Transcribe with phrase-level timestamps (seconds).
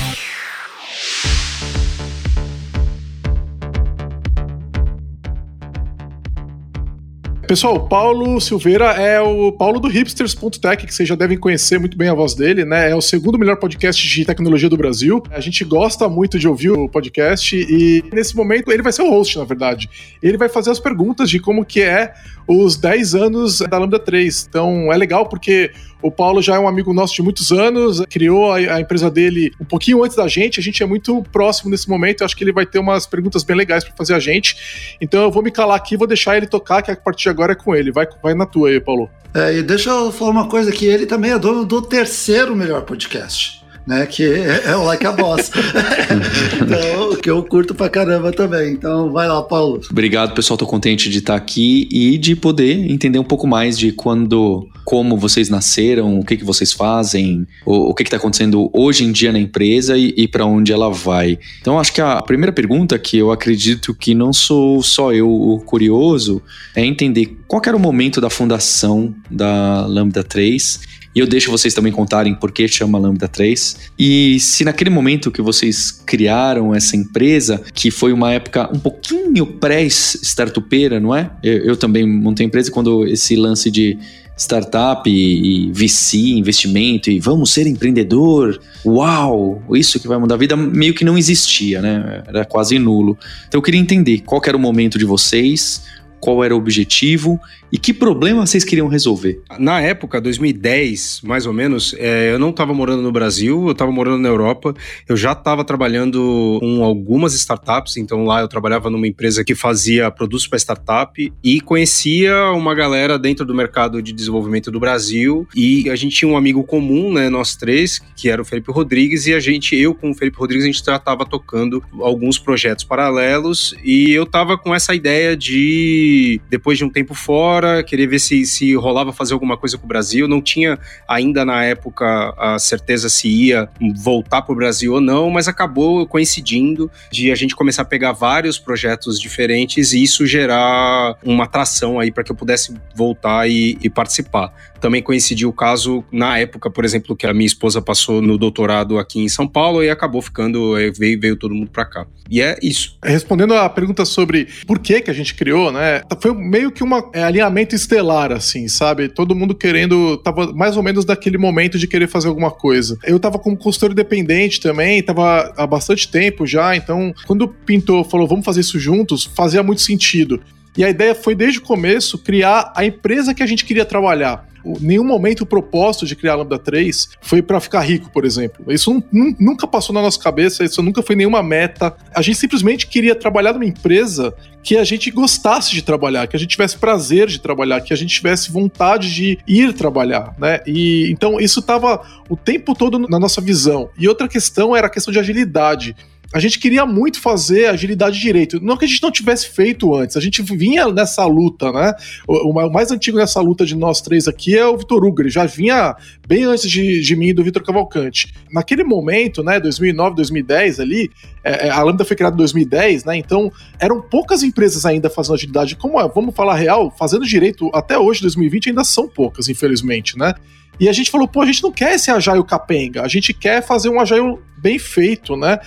[7.51, 12.07] Pessoal, Paulo Silveira é o Paulo do hipsters.tech, que vocês já devem conhecer muito bem
[12.07, 12.89] a voz dele, né?
[12.89, 15.21] É o segundo melhor podcast de tecnologia do Brasil.
[15.29, 19.09] A gente gosta muito de ouvir o podcast e nesse momento ele vai ser o
[19.09, 19.89] host, na verdade.
[20.23, 22.13] Ele vai fazer as perguntas de como que é
[22.47, 24.47] os 10 anos da Lambda 3.
[24.47, 28.51] Então é legal porque o Paulo já é um amigo nosso de muitos anos, criou
[28.51, 31.87] a, a, empresa dele um pouquinho antes da gente, a gente é muito próximo nesse
[31.87, 34.95] momento, eu acho que ele vai ter umas perguntas bem legais para fazer a gente.
[34.99, 37.40] Então eu vou me calar aqui, vou deixar ele tocar, que a partir de agora
[37.49, 37.91] é com ele.
[37.91, 39.09] Vai, vai na tua aí, Paulo.
[39.33, 42.81] É, e deixa eu falar uma coisa que ele também é dono do terceiro melhor
[42.81, 44.05] podcast né?
[44.05, 45.51] Que é, é o Like a Boss.
[46.61, 48.73] então, que eu curto pra caramba também.
[48.73, 49.81] Então, vai lá, Paulo.
[49.89, 50.57] Obrigado, pessoal.
[50.57, 55.17] Tô contente de estar aqui e de poder entender um pouco mais de quando, como
[55.17, 59.31] vocês nasceram, o que, que vocês fazem, o, o que está acontecendo hoje em dia
[59.31, 61.37] na empresa e, e para onde ela vai.
[61.59, 65.59] Então, acho que a primeira pergunta que eu acredito que não sou só eu o
[65.61, 66.41] curioso
[66.75, 71.73] é entender qual era o momento da fundação da Lambda 3 e eu deixo vocês
[71.73, 73.91] também contarem por que chama Lambda 3.
[73.99, 79.45] E se naquele momento que vocês criaram essa empresa, que foi uma época um pouquinho
[79.45, 81.29] pré-startupeira, não é?
[81.43, 83.99] Eu, eu também montei empresa quando esse lance de
[84.37, 90.37] startup e, e VC, investimento e vamos ser empreendedor, uau, isso que vai mudar a
[90.37, 92.23] vida, meio que não existia, né?
[92.25, 93.17] Era quase nulo.
[93.47, 95.83] Então eu queria entender qual era o momento de vocês,
[96.21, 99.41] qual era o objetivo e que problema vocês queriam resolver?
[99.57, 103.91] Na época, 2010, mais ou menos, é, eu não estava morando no Brasil, eu estava
[103.91, 104.73] morando na Europa.
[105.07, 110.11] Eu já estava trabalhando com algumas startups, então lá eu trabalhava numa empresa que fazia
[110.11, 115.47] produtos para startup e conhecia uma galera dentro do mercado de desenvolvimento do Brasil.
[115.55, 119.27] E a gente tinha um amigo comum, né, nós três, que era o Felipe Rodrigues,
[119.27, 123.75] e a gente, eu com o Felipe Rodrigues, a gente estava tocando alguns projetos paralelos
[123.83, 128.19] e eu estava com essa ideia de, depois de um tempo fora, fora, queria ver
[128.19, 130.27] se, se rolava fazer alguma coisa com o Brasil.
[130.27, 135.29] Não tinha ainda na época a certeza se ia voltar para o Brasil ou não,
[135.29, 141.15] mas acabou coincidindo de a gente começar a pegar vários projetos diferentes e isso gerar
[141.23, 144.51] uma atração aí para que eu pudesse voltar e, e participar.
[144.81, 148.97] Também coincidiu o caso na época, por exemplo, que a minha esposa passou no doutorado
[148.97, 152.07] aqui em São Paulo e acabou ficando, eh, veio, veio todo mundo para cá.
[152.29, 152.97] E é isso.
[153.03, 156.01] Respondendo a pergunta sobre por que que a gente criou, né?
[156.19, 159.07] Foi meio que um é, alinhamento estelar, assim, sabe?
[159.07, 162.97] Todo mundo querendo, tava mais ou menos daquele momento de querer fazer alguma coisa.
[163.03, 168.09] Eu tava como consultor independente também, tava há bastante tempo já, então quando o pintor
[168.09, 170.41] falou, vamos fazer isso juntos, fazia muito sentido.
[170.77, 174.49] E a ideia foi desde o começo criar a empresa que a gente queria trabalhar
[174.79, 178.71] nenhum momento o propósito de criar a Lambda 3 foi para ficar rico, por exemplo.
[178.71, 181.95] Isso nunca passou na nossa cabeça, isso nunca foi nenhuma meta.
[182.13, 184.33] A gente simplesmente queria trabalhar numa empresa
[184.63, 187.95] que a gente gostasse de trabalhar, que a gente tivesse prazer de trabalhar, que a
[187.95, 190.59] gente tivesse vontade de ir trabalhar, né?
[190.67, 193.89] E então isso estava o tempo todo na nossa visão.
[193.97, 195.95] E outra questão era a questão de agilidade
[196.33, 198.59] a gente queria muito fazer agilidade direito.
[198.61, 201.93] Não que a gente não tivesse feito antes, a gente vinha nessa luta, né?
[202.27, 205.29] O, o mais antigo nessa luta de nós três aqui é o Vitor Hugo, ele
[205.29, 205.95] já vinha
[206.27, 208.33] bem antes de, de mim e do Vitor Cavalcante.
[208.51, 211.09] Naquele momento, né, 2009, 2010 ali,
[211.43, 213.17] é, é, a Lambda foi criada em 2010, né?
[213.17, 215.75] Então eram poucas empresas ainda fazendo agilidade.
[215.75, 220.33] Como é, vamos falar real, fazendo direito até hoje, 2020, ainda são poucas, infelizmente, né?
[220.79, 223.61] E a gente falou, pô, a gente não quer esse agile capenga, a gente quer
[223.61, 225.59] fazer um agile bem feito, né?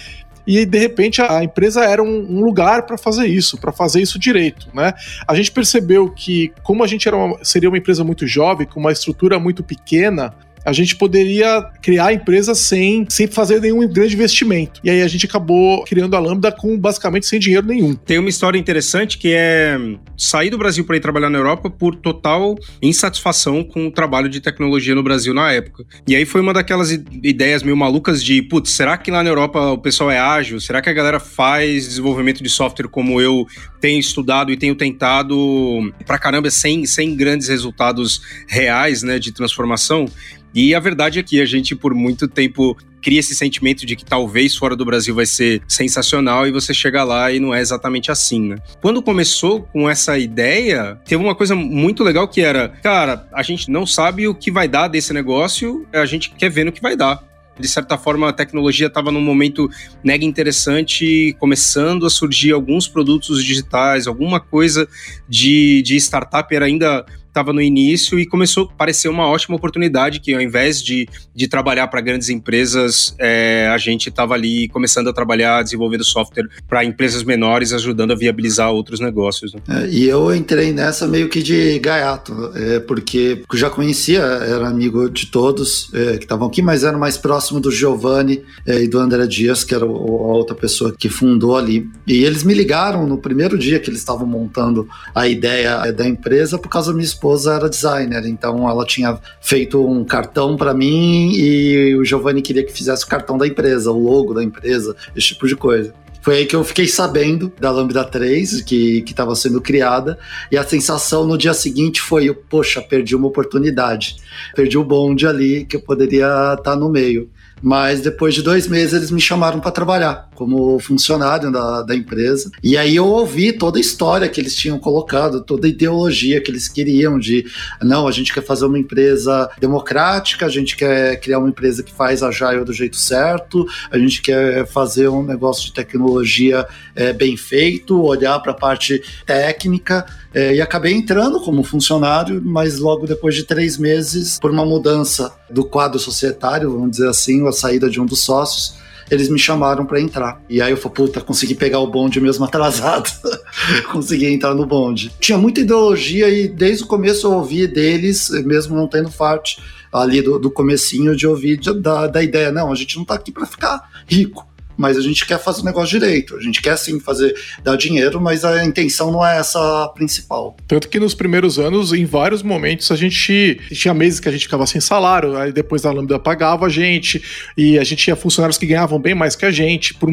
[0.46, 4.18] E de repente a empresa era um, um lugar para fazer isso, para fazer isso
[4.18, 4.92] direito, né?
[5.26, 8.80] A gente percebeu que como a gente era uma, seria uma empresa muito jovem, com
[8.80, 14.14] uma estrutura muito pequena, a gente poderia criar a empresa sem, sem fazer nenhum grande
[14.14, 14.80] investimento.
[14.82, 17.94] E aí a gente acabou criando a Lambda com basicamente sem dinheiro nenhum.
[17.94, 19.78] Tem uma história interessante que é
[20.16, 24.40] sair do Brasil para ir trabalhar na Europa por total insatisfação com o trabalho de
[24.40, 25.84] tecnologia no Brasil na época.
[26.08, 29.60] E aí foi uma daquelas ideias meio malucas de, putz, será que lá na Europa
[29.72, 30.60] o pessoal é ágil?
[30.60, 33.46] Será que a galera faz desenvolvimento de software como eu
[33.80, 40.06] tenho estudado e tenho tentado pra caramba sem, sem grandes resultados reais, né, de transformação?
[40.54, 44.04] E a verdade é que a gente, por muito tempo, cria esse sentimento de que
[44.04, 48.10] talvez fora do Brasil vai ser sensacional e você chega lá e não é exatamente
[48.10, 48.56] assim, né?
[48.80, 53.70] Quando começou com essa ideia, teve uma coisa muito legal que era, cara, a gente
[53.70, 56.96] não sabe o que vai dar desse negócio, a gente quer ver no que vai
[56.96, 57.22] dar.
[57.58, 59.70] De certa forma, a tecnologia estava num momento
[60.02, 64.88] mega interessante, começando a surgir alguns produtos digitais, alguma coisa
[65.28, 67.04] de, de startup era ainda
[67.34, 71.48] estava no início e começou a parecer uma ótima oportunidade que ao invés de, de
[71.48, 76.84] trabalhar para grandes empresas, é, a gente estava ali começando a trabalhar desenvolvendo software para
[76.84, 79.52] empresas menores, ajudando a viabilizar outros negócios.
[79.52, 79.60] Né?
[79.68, 84.68] É, e eu entrei nessa meio que de gaiato, é, porque eu já conhecia, era
[84.68, 88.88] amigo de todos é, que estavam aqui, mas era mais próximo do Giovanni é, e
[88.88, 91.88] do André Dias, que era o, a outra pessoa que fundou ali.
[92.06, 96.58] E eles me ligaram no primeiro dia que eles estavam montando a ideia da empresa
[96.58, 101.96] por causa esposa esposa era designer, então ela tinha feito um cartão para mim e
[101.96, 105.48] o Giovanni queria que fizesse o cartão da empresa, o logo da empresa, esse tipo
[105.48, 105.94] de coisa.
[106.20, 110.18] Foi aí que eu fiquei sabendo da Lambda 3, que estava sendo criada,
[110.50, 114.16] e a sensação no dia seguinte foi: poxa, perdi uma oportunidade.
[114.56, 117.28] Perdi o bonde ali que eu poderia estar tá no meio.
[117.62, 122.50] Mas depois de dois meses eles me chamaram para trabalhar como funcionário da, da empresa.
[122.62, 126.50] E aí eu ouvi toda a história que eles tinham colocado, toda a ideologia que
[126.50, 127.46] eles queriam de
[127.82, 131.92] não, a gente quer fazer uma empresa democrática, a gente quer criar uma empresa que
[131.92, 137.36] faz agile do jeito certo, a gente quer fazer um negócio de tecnologia é, bem
[137.36, 140.04] feito, olhar para a parte técnica.
[140.32, 145.32] É, e acabei entrando como funcionário, mas logo depois de três meses, por uma mudança
[145.48, 148.74] do quadro societário, vamos dizer assim, a saída de um dos sócios,
[149.10, 150.40] eles me chamaram para entrar.
[150.48, 153.10] E aí eu falei, puta, consegui pegar o bonde mesmo atrasado.
[153.92, 155.12] consegui entrar no bonde.
[155.20, 159.60] Tinha muita ideologia e desde o começo eu ouvi deles, mesmo não tendo parte
[159.92, 163.30] ali do, do comecinho de ouvir da, da ideia, não, a gente não tá aqui
[163.30, 164.44] para ficar rico
[164.76, 166.36] mas a gente quer fazer o negócio direito.
[166.36, 170.56] A gente quer sim fazer dar dinheiro, mas a intenção não é essa principal.
[170.66, 174.44] Tanto que nos primeiros anos, em vários momentos, a gente tinha meses que a gente
[174.44, 177.22] ficava sem salário, aí depois a Lambda pagava a gente,
[177.56, 180.10] e a gente tinha funcionários que ganhavam bem mais que a gente por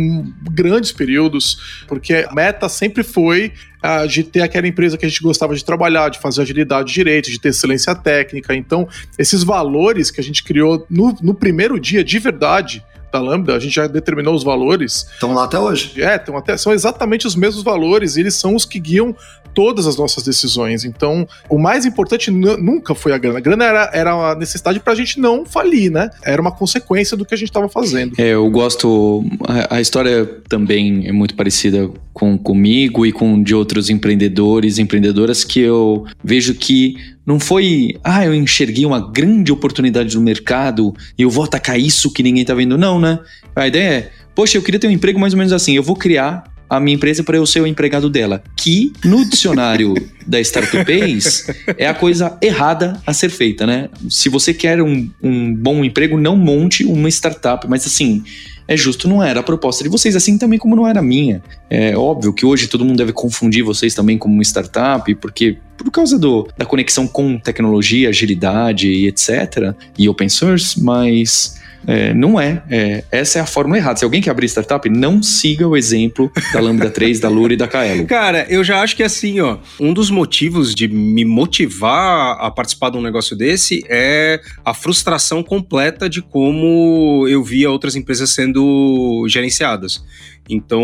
[0.52, 3.52] grandes períodos, porque a meta sempre foi
[3.84, 7.30] uh, de ter aquela empresa que a gente gostava de trabalhar, de fazer agilidade direito,
[7.30, 8.56] de ter excelência técnica.
[8.56, 8.88] Então,
[9.18, 13.60] esses valores que a gente criou no, no primeiro dia, de verdade, da Lambda, a
[13.60, 15.08] gente já determinou os valores.
[15.14, 16.02] Estão lá até hoje.
[16.02, 19.16] É, estão até, são exatamente os mesmos valores, e eles são os que guiam
[19.54, 20.84] todas as nossas decisões.
[20.84, 23.38] Então, o mais importante nunca foi a grana.
[23.38, 26.10] A grana era, era uma necessidade para a gente não falir, né?
[26.24, 28.14] Era uma consequência do que a gente estava fazendo.
[28.18, 29.24] É, eu gosto.
[29.48, 35.44] A, a, história também é muito parecida com comigo e com de outros empreendedores, empreendedoras
[35.44, 41.22] que eu vejo que não foi, ah, eu enxerguei uma grande oportunidade no mercado e
[41.22, 42.78] eu vou atacar isso que ninguém tá vendo.
[42.78, 43.20] Não, né?
[43.56, 45.76] A ideia é, poxa, eu queria ter um emprego mais ou menos assim.
[45.76, 48.42] Eu vou criar a minha empresa para eu ser o empregado dela.
[48.56, 49.94] Que no dicionário
[50.26, 51.48] da Startups
[51.78, 53.90] é a coisa errada a ser feita, né?
[54.10, 57.68] Se você quer um, um bom emprego, não monte uma startup.
[57.68, 58.24] Mas assim,
[58.70, 61.44] é justo, não era a proposta de vocês, assim também como não era a minha.
[61.70, 65.92] É óbvio que hoje todo mundo deve confundir vocês também como uma startup, porque por
[65.92, 69.76] causa do, da conexão com tecnologia, agilidade e etc.
[69.98, 72.64] e open source, mas é, não é.
[72.70, 73.04] é.
[73.12, 74.00] Essa é a fórmula errada.
[74.00, 77.58] Se alguém quer abrir startup, não siga o exemplo da Lambda 3, da Lura e
[77.58, 78.06] da Kaelo.
[78.06, 82.92] Cara, eu já acho que assim, ó, um dos motivos de me motivar a participar
[82.92, 89.26] de um negócio desse é a frustração completa de como eu via outras empresas sendo
[89.28, 90.04] gerenciadas.
[90.50, 90.84] Então,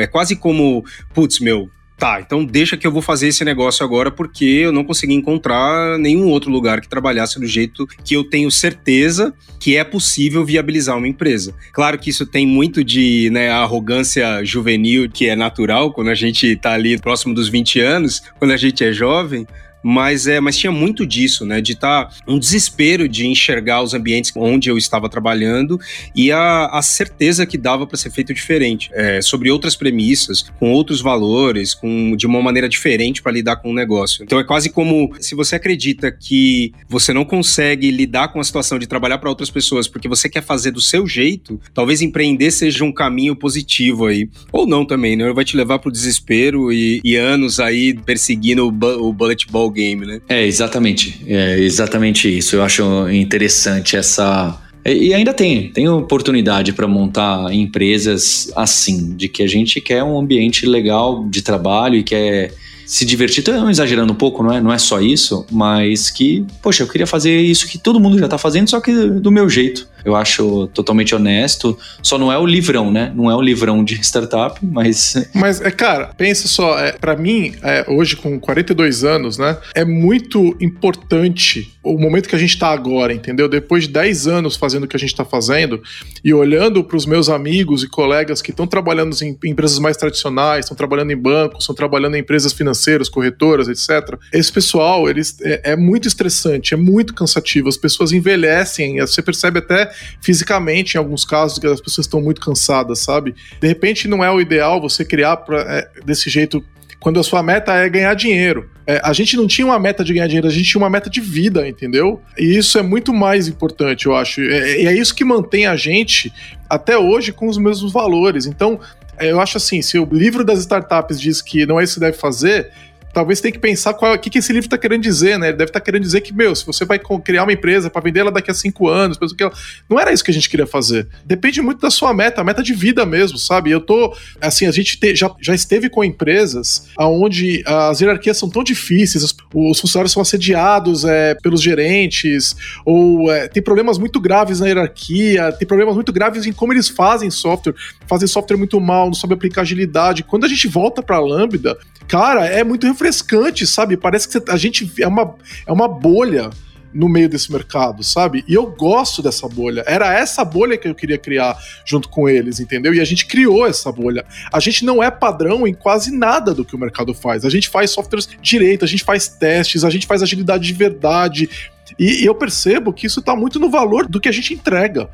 [0.00, 1.68] é quase como, putz, meu,
[2.04, 5.98] Tá, então deixa que eu vou fazer esse negócio agora porque eu não consegui encontrar
[5.98, 10.98] nenhum outro lugar que trabalhasse do jeito que eu tenho certeza que é possível viabilizar
[10.98, 11.54] uma empresa.
[11.72, 16.54] Claro que isso tem muito de né, arrogância juvenil que é natural quando a gente
[16.56, 19.46] tá ali próximo dos 20 anos, quando a gente é jovem,
[19.84, 21.60] mas é, mas tinha muito disso, né?
[21.60, 25.78] De estar tá um desespero de enxergar os ambientes onde eu estava trabalhando
[26.16, 30.72] e a, a certeza que dava para ser feito diferente, é, sobre outras premissas, com
[30.72, 34.24] outros valores, com de uma maneira diferente para lidar com o negócio.
[34.24, 38.78] Então é quase como se você acredita que você não consegue lidar com a situação
[38.78, 42.84] de trabalhar para outras pessoas porque você quer fazer do seu jeito, talvez empreender seja
[42.84, 44.30] um caminho positivo aí.
[44.50, 45.30] Ou não também, né?
[45.32, 49.73] Vai te levar pro desespero e, e anos aí perseguindo o, bu o bullet ball
[49.74, 50.20] game, né?
[50.28, 51.20] É, exatamente.
[51.26, 52.56] É exatamente isso.
[52.56, 59.42] Eu acho interessante essa e ainda tem, tem oportunidade para montar empresas assim, de que
[59.42, 62.52] a gente quer um ambiente legal de trabalho e quer
[62.84, 63.38] se divertir.
[63.38, 67.06] Estou exagerando um pouco, não é, não é só isso, mas que, poxa, eu queria
[67.06, 69.88] fazer isso que todo mundo já está fazendo, só que do meu jeito.
[70.04, 71.78] Eu acho totalmente honesto.
[72.02, 73.12] Só não é o livrão, né?
[73.14, 75.14] Não é o livrão de startup, mas.
[75.34, 79.58] Mas, é, cara, pensa só, é, para mim, é, hoje com 42 anos, né?
[79.74, 83.48] É muito importante o momento que a gente tá agora, entendeu?
[83.48, 85.82] Depois de 10 anos fazendo o que a gente tá fazendo
[86.24, 90.64] e olhando para os meus amigos e colegas que estão trabalhando em empresas mais tradicionais,
[90.64, 94.18] estão trabalhando em bancos, estão trabalhando em empresas financeiras, corretoras, etc.
[94.32, 97.68] Esse pessoal, eles é, é muito estressante, é muito cansativo.
[97.68, 102.40] As pessoas envelhecem, você percebe até fisicamente, em alguns casos, que as pessoas estão muito
[102.40, 103.34] cansadas, sabe?
[103.60, 106.64] De repente não é o ideal você criar pra, é, desse jeito
[107.04, 108.70] quando a sua meta é ganhar dinheiro.
[108.86, 111.10] É, a gente não tinha uma meta de ganhar dinheiro, a gente tinha uma meta
[111.10, 112.22] de vida, entendeu?
[112.38, 114.40] E isso é muito mais importante, eu acho.
[114.40, 116.32] É, e é, é isso que mantém a gente
[116.68, 118.46] até hoje com os mesmos valores.
[118.46, 118.80] Então,
[119.18, 122.00] é, eu acho assim, se o livro das startups diz que não é isso que
[122.00, 122.70] deve fazer,
[123.14, 125.48] talvez tenha que pensar o que, que esse livro está querendo dizer, né?
[125.48, 128.02] Ele deve estar tá querendo dizer que, meu, se você vai criar uma empresa para
[128.02, 129.50] vender ela daqui a cinco anos, que
[129.88, 131.06] não era isso que a gente queria fazer.
[131.24, 133.70] Depende muito da sua meta, a meta de vida mesmo, sabe?
[133.70, 138.50] Eu tô, assim, a gente te, já, já esteve com empresas onde as hierarquias são
[138.50, 144.20] tão difíceis, os, os funcionários são assediados é, pelos gerentes, ou é, tem problemas muito
[144.20, 147.74] graves na hierarquia, tem problemas muito graves em como eles fazem software,
[148.08, 150.24] fazem software muito mal, não sabem aplicar agilidade.
[150.24, 151.78] Quando a gente volta para Lambda,
[152.08, 153.96] cara, é muito refrescante, sabe?
[153.96, 155.34] Parece que a gente é uma,
[155.66, 156.50] é uma bolha
[156.92, 158.44] no meio desse mercado, sabe?
[158.46, 159.82] E eu gosto dessa bolha.
[159.84, 162.94] Era essa bolha que eu queria criar junto com eles, entendeu?
[162.94, 164.24] E a gente criou essa bolha.
[164.52, 167.44] A gente não é padrão em quase nada do que o mercado faz.
[167.44, 171.50] A gente faz softwares direito, a gente faz testes, a gente faz agilidade de verdade.
[171.98, 175.10] E, e eu percebo que isso está muito no valor do que a gente entrega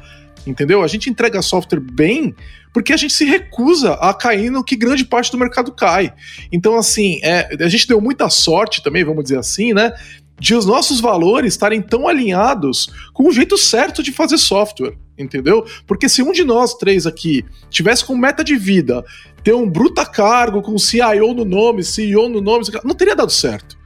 [0.47, 0.83] entendeu?
[0.83, 2.35] A gente entrega software bem
[2.73, 6.13] porque a gente se recusa a cair no que grande parte do mercado cai.
[6.53, 9.93] Então, assim, é, a gente deu muita sorte também, vamos dizer assim, né?
[10.39, 15.67] De os nossos valores estarem tão alinhados com o jeito certo de fazer software, entendeu?
[15.87, 19.05] Porque se um de nós três aqui tivesse como meta de vida
[19.43, 23.80] ter um bruta cargo com CIO no nome, CEO no nome, não teria dado certo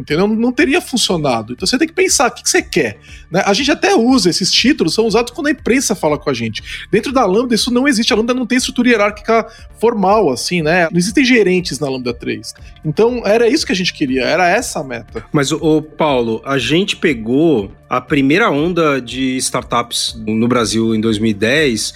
[0.00, 0.26] entendeu?
[0.26, 1.52] Não teria funcionado.
[1.52, 2.98] Então você tem que pensar o que, você quer.
[3.30, 3.42] Né?
[3.44, 6.88] A gente até usa esses títulos, são usados quando a imprensa fala com a gente.
[6.90, 9.46] Dentro da Lambda isso não existe, a Lambda não tem estrutura hierárquica
[9.78, 10.88] formal, assim, né?
[10.90, 12.54] Não existem gerentes na Lambda 3.
[12.84, 15.24] Então era isso que a gente queria, era essa a meta.
[15.32, 21.92] Mas, o Paulo, a gente pegou a primeira onda de startups no Brasil em 2010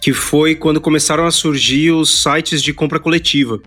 [0.00, 3.60] que foi quando começaram a surgir os sites de compra coletiva.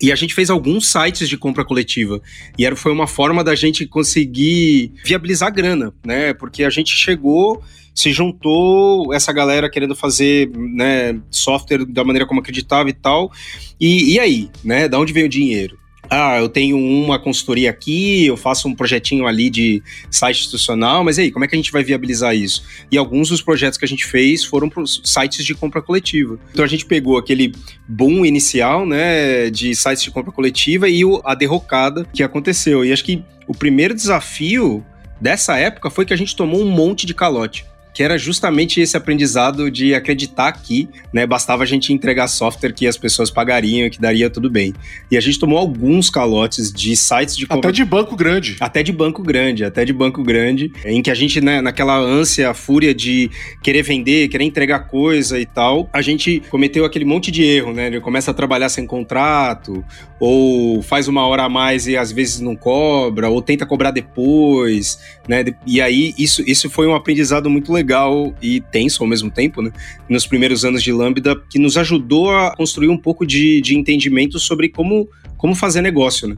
[0.00, 2.20] E a gente fez alguns sites de compra coletiva.
[2.58, 6.34] E era, foi uma forma da gente conseguir viabilizar grana, né?
[6.34, 7.62] Porque a gente chegou,
[7.94, 13.32] se juntou essa galera querendo fazer né, software da maneira como acreditava e tal.
[13.80, 14.88] E, e aí, né?
[14.88, 15.78] Da onde veio o dinheiro?
[16.10, 21.18] Ah, eu tenho uma consultoria aqui, eu faço um projetinho ali de site institucional, mas
[21.18, 22.62] aí, como é que a gente vai viabilizar isso?
[22.90, 26.38] E alguns dos projetos que a gente fez foram para sites de compra coletiva.
[26.52, 27.52] Então a gente pegou aquele
[27.88, 32.84] boom inicial, né, de sites de compra coletiva e a derrocada que aconteceu.
[32.84, 34.84] E acho que o primeiro desafio
[35.20, 37.64] dessa época foi que a gente tomou um monte de calote
[37.96, 42.86] que era justamente esse aprendizado de acreditar que, né, bastava a gente entregar software que
[42.86, 44.74] as pessoas pagariam, que daria tudo bem.
[45.10, 47.46] E a gente tomou alguns calotes de sites de.
[47.48, 48.58] Até de banco grande.
[48.60, 52.52] Até de banco grande, até de banco grande, em que a gente, né, naquela ânsia,
[52.52, 53.30] fúria de
[53.62, 57.86] querer vender, querer entregar coisa e tal, a gente cometeu aquele monte de erro, né?
[57.86, 59.82] Ele começa a trabalhar sem contrato,
[60.20, 64.98] ou faz uma hora a mais e às vezes não cobra, ou tenta cobrar depois,
[65.28, 65.44] né?
[65.66, 69.72] E aí isso, isso foi um aprendizado muito legal e tenso ao mesmo tempo, né?
[70.08, 74.38] Nos primeiros anos de Lambda, que nos ajudou a construir um pouco de, de entendimento
[74.38, 76.36] sobre como, como fazer negócio, né?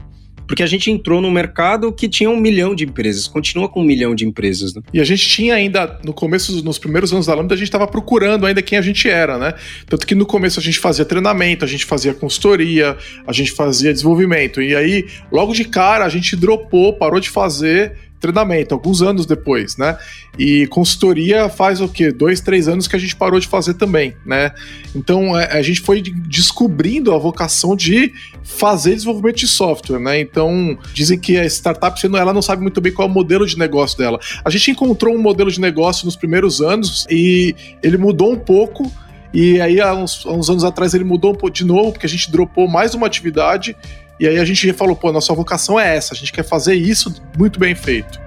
[0.49, 3.85] Porque a gente entrou no mercado que tinha um milhão de empresas, continua com um
[3.85, 4.73] milhão de empresas.
[4.73, 4.81] Né?
[4.91, 7.85] E a gente tinha ainda, no começo, nos primeiros anos da Lambda, a gente estava
[7.85, 9.53] procurando ainda quem a gente era, né?
[9.85, 13.93] Tanto que no começo a gente fazia treinamento, a gente fazia consultoria, a gente fazia
[13.93, 14.59] desenvolvimento.
[14.59, 19.77] E aí, logo de cara, a gente dropou, parou de fazer treinamento, alguns anos depois,
[19.77, 19.97] né?
[20.37, 22.11] E consultoria faz o quê?
[22.11, 24.51] Dois, três anos que a gente parou de fazer também, né?
[24.95, 30.19] Então a, é, a gente foi descobrindo a vocação de fazer desenvolvimento de software, né?
[30.19, 33.57] Então dizem que a startup ela não sabe muito bem qual é o modelo de
[33.57, 34.19] negócio dela.
[34.43, 38.91] A gente encontrou um modelo de negócio nos primeiros anos e ele mudou um pouco.
[39.31, 42.31] E aí, há uns, há uns anos atrás, ele mudou de novo, porque a gente
[42.31, 43.75] dropou mais uma atividade
[44.19, 47.13] e aí a gente falou, pô, nossa vocação é essa, a gente quer fazer isso
[47.37, 48.19] muito bem feito.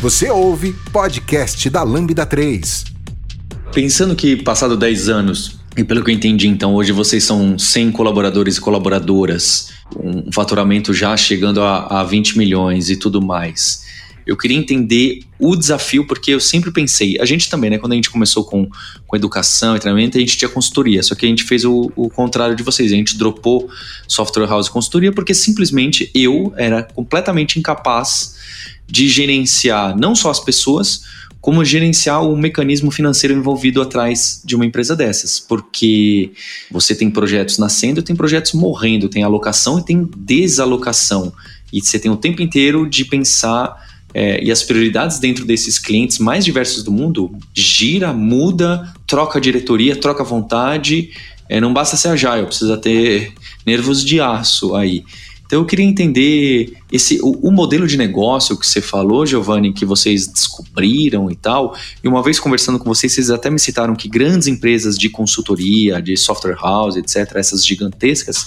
[0.00, 2.84] Você ouve podcast da Lambda 3.
[3.72, 7.92] Pensando que passado 10 anos, e pelo que eu entendi, então hoje vocês são 100
[7.92, 13.85] colaboradores e colaboradoras, um faturamento já chegando a, a 20 milhões e tudo mais.
[14.26, 17.78] Eu queria entender o desafio, porque eu sempre pensei, a gente também, né?
[17.78, 18.68] Quando a gente começou com,
[19.06, 22.10] com educação e treinamento, a gente tinha consultoria, só que a gente fez o, o
[22.10, 23.70] contrário de vocês, a gente dropou
[24.08, 28.34] software house e consultoria porque simplesmente eu era completamente incapaz
[28.86, 31.02] de gerenciar não só as pessoas,
[31.40, 36.32] como gerenciar o mecanismo financeiro envolvido atrás de uma empresa dessas, porque
[36.68, 41.32] você tem projetos nascendo, tem projetos morrendo, tem alocação e tem desalocação,
[41.72, 43.85] e você tem o tempo inteiro de pensar
[44.18, 49.94] é, e as prioridades dentro desses clientes mais diversos do mundo gira, muda, troca diretoria,
[49.94, 51.10] troca vontade.
[51.50, 53.34] É, não basta ser agile, precisa ter
[53.66, 55.04] nervos de aço aí.
[55.44, 59.84] Então eu queria entender esse o, o, modelo de negócio que você falou, Giovanni, que
[59.84, 61.76] vocês descobriram e tal.
[62.02, 66.00] E uma vez conversando com vocês, vocês até me citaram que grandes empresas de consultoria,
[66.00, 68.46] de software house, etc., essas gigantescas,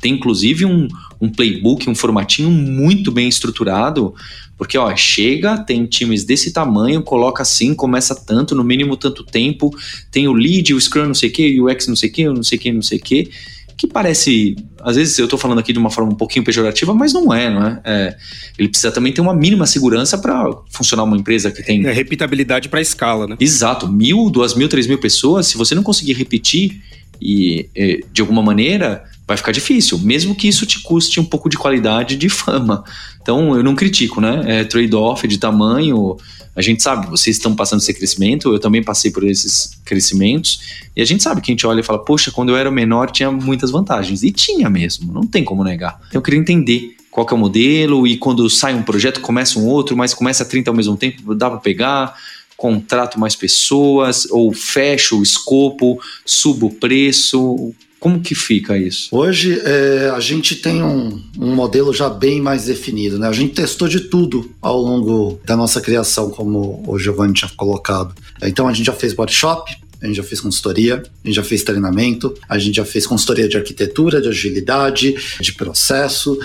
[0.00, 0.88] tem inclusive um,
[1.20, 4.12] um playbook, um formatinho muito bem estruturado
[4.56, 9.70] porque, ó, chega, tem times desse tamanho, coloca assim, começa tanto, no mínimo tanto tempo,
[10.10, 12.24] tem o lead, o Scrum não sei o que, o UX não sei o que,
[12.28, 13.30] não sei o que, não sei o que,
[13.76, 17.12] que parece, às vezes eu tô falando aqui de uma forma um pouquinho pejorativa, mas
[17.12, 17.80] não é, não é?
[17.84, 18.16] é
[18.58, 21.84] ele precisa também ter uma mínima segurança para funcionar uma empresa que tem...
[21.84, 23.36] É reputabilidade para escala, né?
[23.40, 26.80] Exato, mil, duas mil, três mil pessoas, se você não conseguir repetir
[27.20, 27.68] e
[28.12, 32.16] de alguma maneira vai ficar difícil, mesmo que isso te custe um pouco de qualidade
[32.16, 32.84] de fama.
[33.22, 34.42] Então, eu não critico, né?
[34.46, 36.16] É trade-off de tamanho.
[36.54, 40.60] A gente sabe, vocês estão passando esse crescimento, eu também passei por esses crescimentos,
[40.94, 43.10] e a gente sabe que a gente olha e fala, poxa, quando eu era menor
[43.10, 44.22] tinha muitas vantagens.
[44.22, 45.98] E tinha mesmo, não tem como negar.
[46.08, 49.58] Então, eu queria entender qual que é o modelo, e quando sai um projeto, começa
[49.58, 52.14] um outro, mas começa 30 ao mesmo tempo, dá para pegar,
[52.56, 57.72] contrato mais pessoas, ou fecho o escopo, subo o preço,
[58.04, 59.08] como que fica isso?
[59.10, 63.26] Hoje é, a gente tem um, um, modelo já bem mais definido, né?
[63.26, 68.14] A gente testou de tudo ao longo da nossa criação, como o Giovanni tinha colocado.
[68.42, 71.42] Então a gente já fez body shop, a gente já fez consultoria, a gente já
[71.42, 76.38] fez treinamento, a gente já fez consultoria de arquitetura, de agilidade, de processo,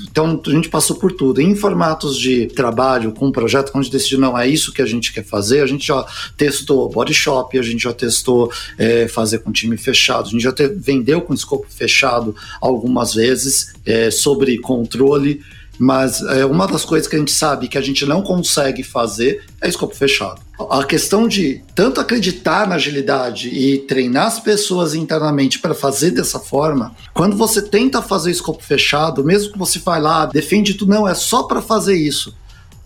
[0.00, 1.40] então a gente passou por tudo.
[1.40, 4.82] Em formatos de trabalho com um projeto, quando a gente decidiu, não, é isso que
[4.82, 6.04] a gente quer fazer, a gente já
[6.36, 10.52] testou body shop, a gente já testou é, fazer com time fechado, a gente já
[10.52, 15.40] te, vendeu com escopo fechado algumas vezes é, sobre controle.
[15.78, 19.44] Mas é, uma das coisas que a gente sabe que a gente não consegue fazer
[19.60, 20.40] é escopo fechado.
[20.70, 26.38] A questão de tanto acreditar na agilidade e treinar as pessoas internamente para fazer dessa
[26.38, 31.08] forma, quando você tenta fazer escopo fechado, mesmo que você vai lá, defende tudo, não,
[31.08, 32.36] é só para fazer isso.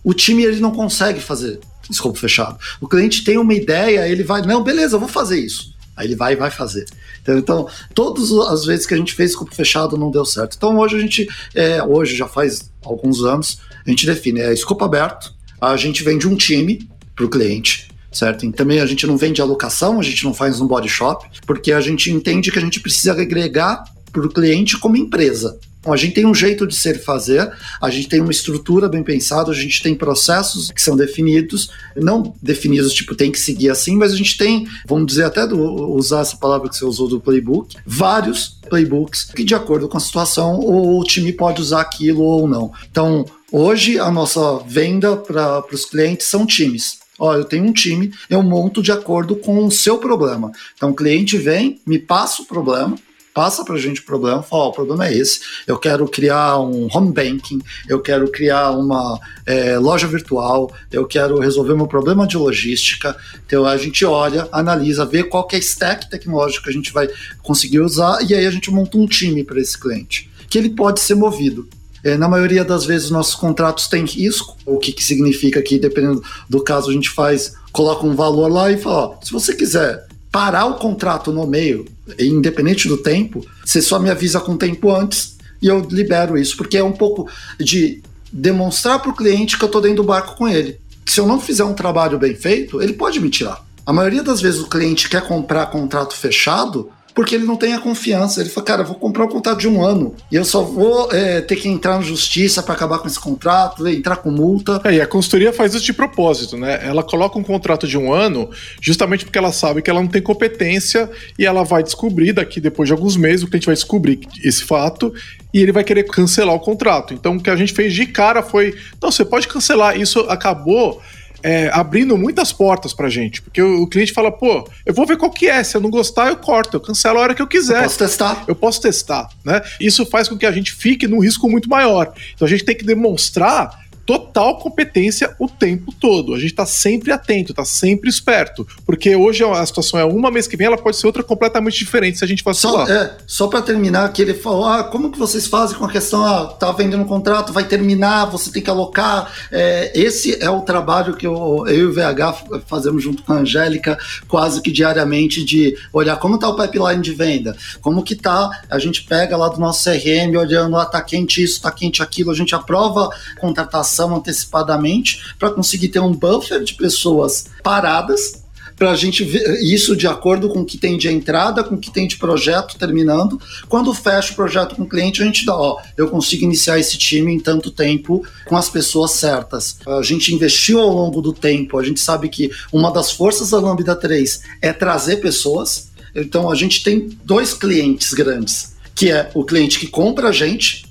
[0.03, 2.59] O time ele não consegue fazer escopo fechado.
[2.81, 5.75] O cliente tem uma ideia, ele vai, não, beleza, eu vou fazer isso.
[5.97, 6.87] Aí ele vai e vai fazer.
[7.27, 10.57] Então, então, todas as vezes que a gente fez escopo fechado não deu certo.
[10.57, 14.85] Então hoje a gente, é, hoje já faz alguns anos, a gente define é escopo
[14.85, 18.45] aberto, a gente vende um time para o cliente, certo?
[18.45, 21.73] E também a gente não vende alocação, a gente não faz um body shop, porque
[21.73, 25.59] a gente entende que a gente precisa agregar para o cliente como empresa.
[25.87, 27.49] Então, a gente tem um jeito de ser fazer,
[27.81, 32.35] a gente tem uma estrutura bem pensada, a gente tem processos que são definidos, não
[32.43, 35.57] definidos, tipo, tem que seguir assim, mas a gente tem, vamos dizer até do,
[35.95, 40.01] usar essa palavra que você usou do playbook, vários playbooks que, de acordo com a
[40.01, 42.73] situação, o time pode usar aquilo ou não.
[42.91, 46.99] Então, hoje, a nossa venda para os clientes são times.
[47.17, 50.51] Ó, eu tenho um time, eu monto de acordo com o seu problema.
[50.77, 52.99] Então, o cliente vem, me passa o problema,
[53.37, 56.59] passa para a gente o problema, fala, oh, o problema é esse, eu quero criar
[56.59, 62.27] um home banking, eu quero criar uma é, loja virtual, eu quero resolver meu problema
[62.27, 63.15] de logística,
[63.47, 67.11] então a gente olha, analisa, vê qual é a stack tecnológico que a gente vai
[67.43, 70.31] conseguir usar e aí a gente monta um time para esse cliente.
[70.49, 71.69] que ele pode ser movido.
[72.03, 76.23] É, na maioria das vezes, nossos contratos têm risco, o que, que significa que, dependendo
[76.49, 80.07] do caso, a gente faz, coloca um valor lá e fala: ó, se você quiser
[80.31, 81.85] parar o contrato no meio,
[82.19, 86.77] independente do tempo, você só me avisa com tempo antes e eu libero isso, porque
[86.77, 90.49] é um pouco de demonstrar para o cliente que eu estou dentro do barco com
[90.49, 90.79] ele.
[91.07, 93.65] Se eu não fizer um trabalho bem feito, ele pode me tirar.
[93.85, 97.81] A maioria das vezes o cliente quer comprar contrato fechado porque ele não tem a
[97.81, 98.43] confiança.
[98.43, 101.41] Ele fala, cara, vou comprar um contrato de um ano e eu só vou é,
[101.41, 104.83] ter que entrar na justiça para acabar com esse contrato, entrar com multa.
[104.85, 106.79] É, e a consultoria faz isso de propósito, né?
[106.87, 108.51] Ela coloca um contrato de um ano
[108.83, 112.87] justamente porque ela sabe que ela não tem competência e ela vai descobrir daqui depois
[112.87, 115.11] de alguns meses, o cliente vai descobrir esse fato
[115.55, 117.15] e ele vai querer cancelar o contrato.
[117.15, 119.99] Então o que a gente fez de cara foi, não, você pode cancelar.
[119.99, 121.01] Isso acabou
[121.47, 123.41] é, abrindo muitas portas pra gente.
[123.41, 125.63] Porque o, o, cliente fala, pô, eu vou ver qual que é.
[125.63, 127.79] Se eu não gostar, eu corto, eu cancelo a hora que eu quiser.
[127.79, 128.45] Eu posso testar.
[128.49, 129.63] Eu posso testar, né?
[129.81, 132.13] Isso faz com que a gente fique num risco muito maior.
[132.35, 136.33] Então a gente tem que demonstrar total competência o tempo todo.
[136.33, 138.67] A gente está sempre atento, está sempre esperto.
[138.87, 142.19] Porque hoje a situação é uma, mês que vem ela pode ser outra completamente diferente
[142.19, 142.87] se a gente vacilar.
[142.87, 145.91] Só, é, só para terminar, que ele falou: ah, como que vocês fazem com a
[145.91, 149.33] questão, ah, tá vendendo um contrato, vai terminar, você tem que alocar.
[149.51, 153.37] É, esse é o trabalho que eu, eu e o VH fazemos junto com a
[153.37, 158.51] Angélica quase que diariamente de olhar como está o pipeline de venda, como que tá,
[158.71, 162.31] a gente pega lá do nosso CRM olhando, ah, tá quente isso, tá quente aquilo,
[162.31, 168.97] a gente aprova contratação antecipadamente para conseguir ter um buffer de pessoas paradas para a
[168.97, 172.07] gente ver isso de acordo com o que tem de entrada, com o que tem
[172.07, 173.41] de projeto terminando.
[173.69, 176.99] Quando fecha o projeto com o cliente, a gente dá, ó, eu consigo iniciar esse
[176.99, 179.79] time em tanto tempo com as pessoas certas.
[179.87, 183.59] A gente investiu ao longo do tempo, a gente sabe que uma das forças da
[183.59, 185.89] Lambda 3 é trazer pessoas.
[186.15, 190.85] Então a gente tem dois clientes grandes, que é o cliente que compra a gente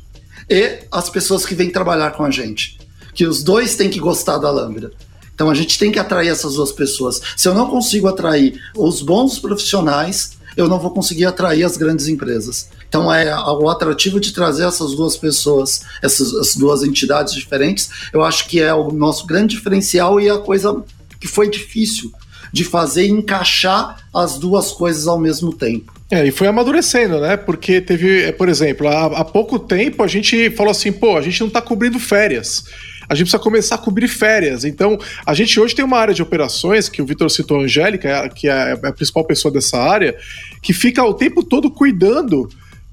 [0.49, 2.74] e as pessoas que vêm trabalhar com a gente
[3.15, 4.91] que os dois têm que gostar da Lambda.
[5.33, 7.21] Então a gente tem que atrair essas duas pessoas.
[7.35, 12.07] Se eu não consigo atrair os bons profissionais, eu não vou conseguir atrair as grandes
[12.07, 12.69] empresas.
[12.87, 18.47] Então é o atrativo de trazer essas duas pessoas, essas duas entidades diferentes, eu acho
[18.47, 20.83] que é o nosso grande diferencial e a coisa
[21.19, 22.11] que foi difícil
[22.53, 25.93] de fazer encaixar as duas coisas ao mesmo tempo.
[26.09, 27.35] É, e foi amadurecendo, né?
[27.35, 31.21] Porque teve, é, por exemplo, há, há pouco tempo a gente falou assim, pô, a
[31.21, 32.63] gente não está cobrindo férias
[33.09, 34.65] a gente precisa começar a cobrir férias.
[34.65, 38.29] Então, a gente hoje tem uma área de operações, que o Vitor citou a Angélica,
[38.29, 40.15] que é a principal pessoa dessa área,
[40.61, 42.49] que fica o tempo todo cuidando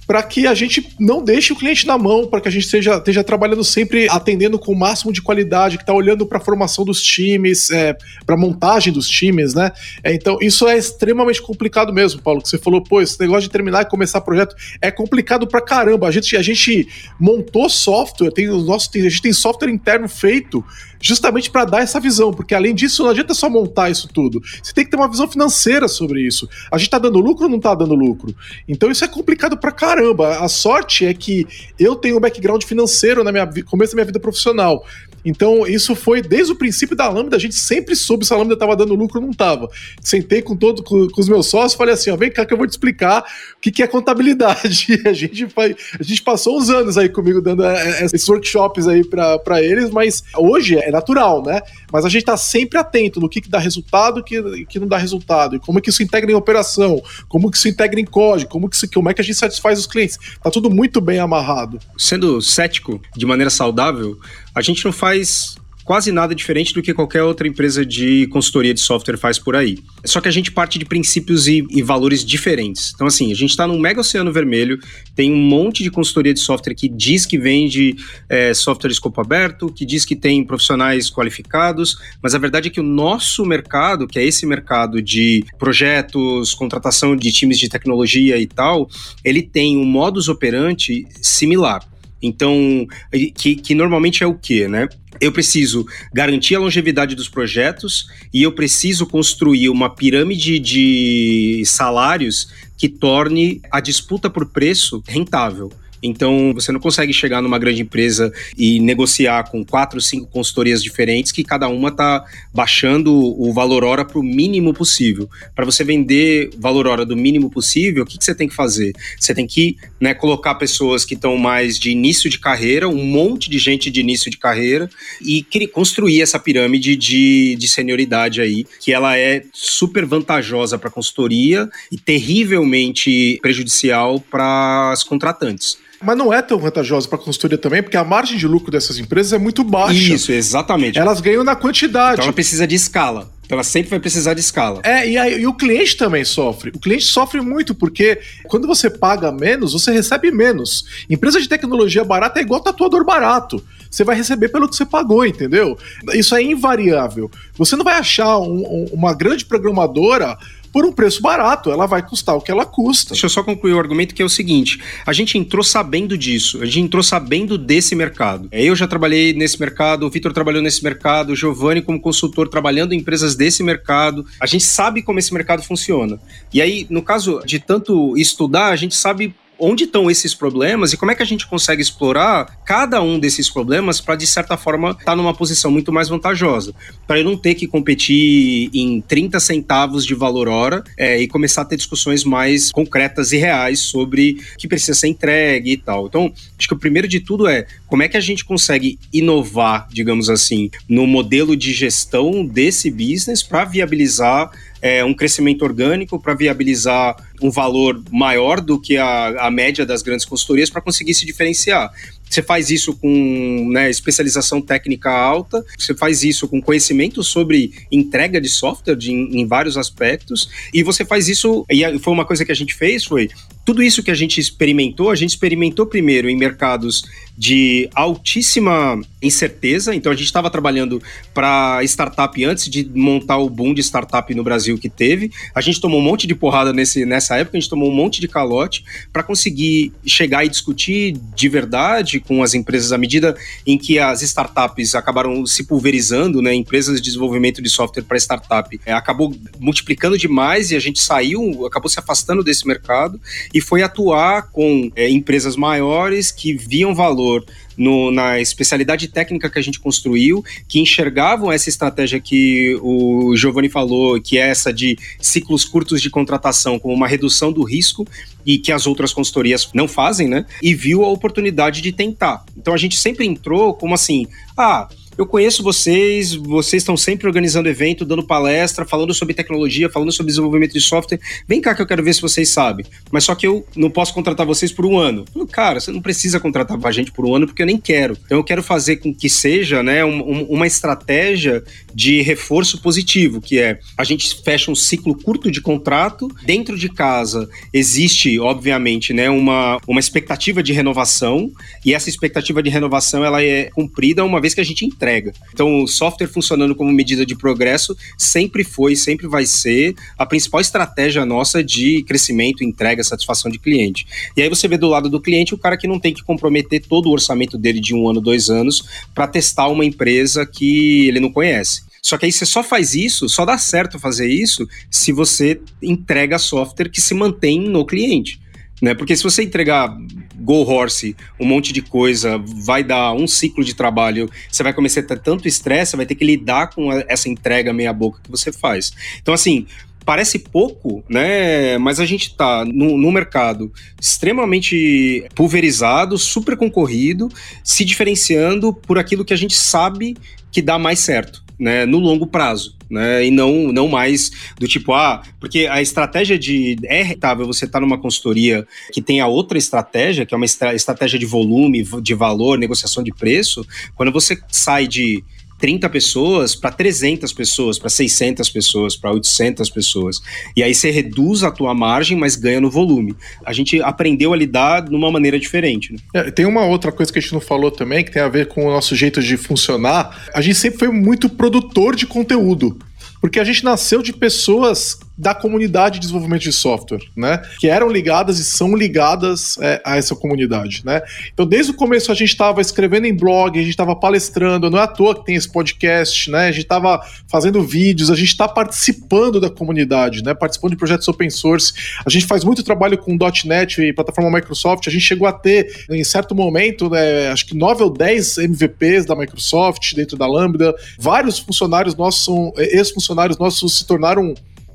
[0.07, 2.97] para que a gente não deixe o cliente na mão, para que a gente esteja,
[2.97, 6.85] esteja trabalhando sempre atendendo com o máximo de qualidade, que está olhando para a formação
[6.85, 9.73] dos times, é, para a montagem dos times, né?
[10.03, 13.51] É, então, isso é extremamente complicado mesmo, Paulo, que você falou, pô, esse negócio de
[13.51, 16.09] terminar e começar projeto é complicado para caramba.
[16.09, 16.89] A gente, a gente
[17.19, 20.65] montou software, tem o nosso, a gente tem software interno feito
[21.03, 24.41] justamente para dar essa visão, porque além disso, não adianta só montar isso tudo.
[24.63, 26.49] Você tem que ter uma visão financeira sobre isso.
[26.71, 28.35] A gente está dando lucro ou não está dando lucro?
[28.69, 30.39] Então isso é complicado para caramba.
[30.39, 31.47] A sorte é que
[31.79, 34.87] eu tenho um background financeiro na minha começo da minha vida profissional.
[35.25, 38.55] Então, isso foi desde o princípio da Lambda, a gente sempre soube se a Lambda
[38.55, 39.69] estava dando lucro ou não estava.
[40.01, 42.59] Sentei com todo com, com os meus sócios, falei assim: ó, vem cá que eu
[42.59, 43.25] vou te explicar
[43.57, 45.01] o que, que é contabilidade.
[45.07, 48.87] a gente, faz, a gente passou uns anos aí comigo dando é, é, esses workshops
[48.89, 51.61] aí para eles, mas hoje é natural, né?
[51.93, 54.97] Mas a gente está sempre atento no que, que dá resultado que, que não dá
[54.97, 58.51] resultado, e como é que isso integra em operação, como que isso integra em código,
[58.51, 60.19] como, que isso, como é que a gente satisfaz os clientes.
[60.43, 61.79] Tá tudo muito bem amarrado.
[61.97, 64.19] Sendo cético de maneira saudável,
[64.55, 68.81] a gente não faz quase nada diferente do que qualquer outra empresa de consultoria de
[68.81, 69.79] software faz por aí.
[70.05, 72.93] Só que a gente parte de princípios e, e valores diferentes.
[72.95, 74.79] Então, assim, a gente está num mega oceano vermelho,
[75.15, 77.97] tem um monte de consultoria de software que diz que vende
[78.29, 82.81] é, software escopo aberto, que diz que tem profissionais qualificados, mas a verdade é que
[82.81, 88.47] o nosso mercado, que é esse mercado de projetos, contratação de times de tecnologia e
[88.47, 88.89] tal,
[89.25, 91.92] ele tem um modus operandi similar.
[92.23, 92.87] Então,
[93.35, 94.89] que, que normalmente é o quê, né?
[95.21, 102.49] Eu preciso garantir a longevidade dos projetos e eu preciso construir uma pirâmide de salários
[102.79, 105.71] que torne a disputa por preço rentável.
[106.03, 111.31] Então, você não consegue chegar numa grande empresa e negociar com quatro, cinco consultorias diferentes
[111.31, 115.29] que cada uma está baixando o valor hora para o mínimo possível.
[115.55, 118.93] Para você vender valor hora do mínimo possível, o que, que você tem que fazer?
[119.19, 123.49] Você tem que né, colocar pessoas que estão mais de início de carreira, um monte
[123.49, 128.93] de gente de início de carreira e construir essa pirâmide de, de senioridade aí, que
[128.93, 135.79] ela é super vantajosa para a consultoria e terrivelmente prejudicial para as contratantes.
[136.03, 138.99] Mas não é tão vantajosa para a consultoria também, porque a margem de lucro dessas
[138.99, 140.15] empresas é muito baixa.
[140.15, 140.99] Isso, exatamente.
[140.99, 142.15] Elas ganham na quantidade.
[142.15, 143.31] Então ela precisa de escala.
[143.45, 144.81] Então ela sempre vai precisar de escala.
[144.83, 146.71] É, e, aí, e o cliente também sofre.
[146.75, 150.87] O cliente sofre muito, porque quando você paga menos, você recebe menos.
[151.11, 153.63] Empresa de tecnologia barata é igual tatuador barato.
[153.91, 155.77] Você vai receber pelo que você pagou, entendeu?
[156.15, 157.31] Isso é invariável.
[157.55, 160.39] Você não vai achar um, um, uma grande programadora
[160.73, 161.71] por um preço barato.
[161.71, 163.11] Ela vai custar o que ela custa.
[163.11, 166.63] Deixa eu só concluir o argumento que é o seguinte: a gente entrou sabendo disso,
[166.63, 168.49] a gente entrou sabendo desse mercado.
[168.51, 172.49] É, eu já trabalhei nesse mercado, o Vitor trabalhou nesse mercado, o Giovanni, como consultor,
[172.49, 174.25] trabalhando em empresas desse mercado.
[174.41, 176.19] A gente sabe como esse mercado funciona.
[176.53, 180.97] E aí, no caso de tanto estudar, a gente sabe onde estão esses problemas e
[180.97, 184.91] como é que a gente consegue explorar cada um desses problemas para, de certa forma,
[184.91, 186.75] estar tá numa posição muito mais vantajosa.
[187.07, 191.63] Para eu não ter que competir em 30 centavos de valor hora é, e começar
[191.63, 196.07] a ter discussões mais concretas e reais sobre o que precisa ser entregue e tal.
[196.09, 199.87] Então, acho que o primeiro de tudo é como é que a gente consegue inovar,
[199.93, 204.51] digamos assim, no modelo de gestão desse business para viabilizar
[204.83, 210.03] é, um crescimento orgânico para viabilizar um valor maior do que a, a média das
[210.03, 211.93] grandes consultorias para conseguir se diferenciar.
[212.29, 218.41] Você faz isso com né, especialização técnica alta, você faz isso com conhecimento sobre entrega
[218.41, 222.51] de software de, em vários aspectos, e você faz isso, e foi uma coisa que
[222.51, 223.29] a gente fez, foi
[223.65, 227.05] tudo isso que a gente experimentou, a gente experimentou primeiro em mercados
[227.37, 229.95] de altíssima incerteza.
[229.95, 234.45] Então a gente estava trabalhando para startup antes de montar o boom de startup no
[234.45, 235.31] Brasil que teve.
[235.55, 238.21] A gente tomou um monte de porrada nesse, nessa época, a gente tomou um monte
[238.21, 243.79] de calote para conseguir chegar e discutir de verdade com as empresas à medida em
[243.79, 246.53] que as startups acabaram se pulverizando, né?
[246.53, 251.65] Empresas de desenvolvimento de software para startup é, acabou multiplicando demais e a gente saiu,
[251.65, 253.21] acabou se afastando desse mercado
[253.53, 257.45] e foi atuar com é, empresas maiores que viam valor
[257.77, 263.69] no, na especialidade técnica que a gente construiu, que enxergavam essa estratégia que o Giovanni
[263.69, 268.07] falou, que é essa de ciclos curtos de contratação como uma redução do risco
[268.45, 270.45] e que as outras consultorias não fazem, né?
[270.63, 272.45] E viu a oportunidade de tentar.
[272.57, 277.69] Então a gente sempre entrou como assim, ah, eu conheço vocês, vocês estão sempre organizando
[277.69, 281.21] evento, dando palestra, falando sobre tecnologia, falando sobre desenvolvimento de software.
[281.47, 282.87] Vem cá que eu quero ver se vocês sabem.
[283.11, 285.25] Mas só que eu não posso contratar vocês por um ano.
[285.51, 288.17] Cara, você não precisa contratar a gente por um ano porque eu nem quero.
[288.25, 291.63] Então eu quero fazer com que seja né, um, uma estratégia
[291.95, 296.89] de reforço positivo, que é a gente fecha um ciclo curto de contrato, dentro de
[296.89, 301.51] casa existe, obviamente, né, uma, uma expectativa de renovação,
[301.85, 305.33] e essa expectativa de renovação ela é cumprida uma vez que a gente entrega.
[305.53, 310.61] Então, o software funcionando como medida de progresso sempre foi, sempre vai ser a principal
[310.61, 314.07] estratégia nossa de crescimento, entrega, satisfação de cliente.
[314.37, 316.81] E aí você vê do lado do cliente o cara que não tem que comprometer
[316.87, 321.19] todo o orçamento dele de um ano, dois anos para testar uma empresa que ele
[321.19, 321.83] não conhece.
[322.01, 326.39] Só que aí você só faz isso, só dá certo fazer isso se você entrega
[326.39, 328.41] software que se mantém no cliente.
[328.83, 328.95] Né?
[328.95, 329.97] Porque se você entregar
[330.35, 335.01] Go Horse, um monte de coisa, vai dar um ciclo de trabalho, você vai começar
[335.01, 338.51] a ter tanto estresse, vai ter que lidar com essa entrega meia boca que você
[338.51, 338.93] faz.
[339.23, 339.67] Então, assim,
[340.05, 341.79] parece pouco, né?
[341.79, 347.29] Mas a gente está no, mercado extremamente pulverizado, super concorrido,
[347.63, 350.17] se diferenciando por aquilo que a gente sabe
[350.51, 352.75] que dá mais certo né, no longo prazo.
[352.93, 356.77] Né, e não, não mais do tipo, ah, porque a estratégia de.
[356.85, 360.45] É rentável você estar tá numa consultoria que tem a outra estratégia, que é uma
[360.45, 365.25] estra estratégia de volume, de valor, negociação de preço, quando você sai de
[365.63, 370.21] 30 pessoas para 300 pessoas, para 600 pessoas, para 800 pessoas.
[370.57, 373.15] E aí você reduz a tua margem, mas ganha no volume.
[373.47, 375.93] A gente aprendeu a lidar de uma maneira diferente.
[375.93, 375.99] Né?
[376.15, 378.49] É, tem uma outra coisa que a gente não falou também, que tem a ver
[378.49, 380.27] com o nosso jeito de funcionar.
[380.35, 382.77] A gente sempre foi muito produtor de conteúdo.
[383.21, 387.43] Porque a gente nasceu de pessoas da comunidade de desenvolvimento de software, né?
[387.59, 391.03] Que eram ligadas e são ligadas é, a essa comunidade, né?
[391.33, 394.79] Então, desde o começo a gente estava escrevendo em blog, a gente estava palestrando, não
[394.79, 396.49] é à toa que tem esse podcast, né?
[396.49, 400.35] A gente estava fazendo vídeos, a gente está participando da comunidade, né?
[400.35, 401.73] Participando de projetos open source.
[402.05, 404.87] A gente faz muito trabalho com .NET e plataforma Microsoft.
[404.87, 409.05] A gente chegou a ter, em certo momento, né, acho que 9 ou 10 MVPs
[409.07, 410.75] da Microsoft dentro da Lambda.
[410.99, 414.35] Vários funcionários nossos ex-funcionários nossos se tornaram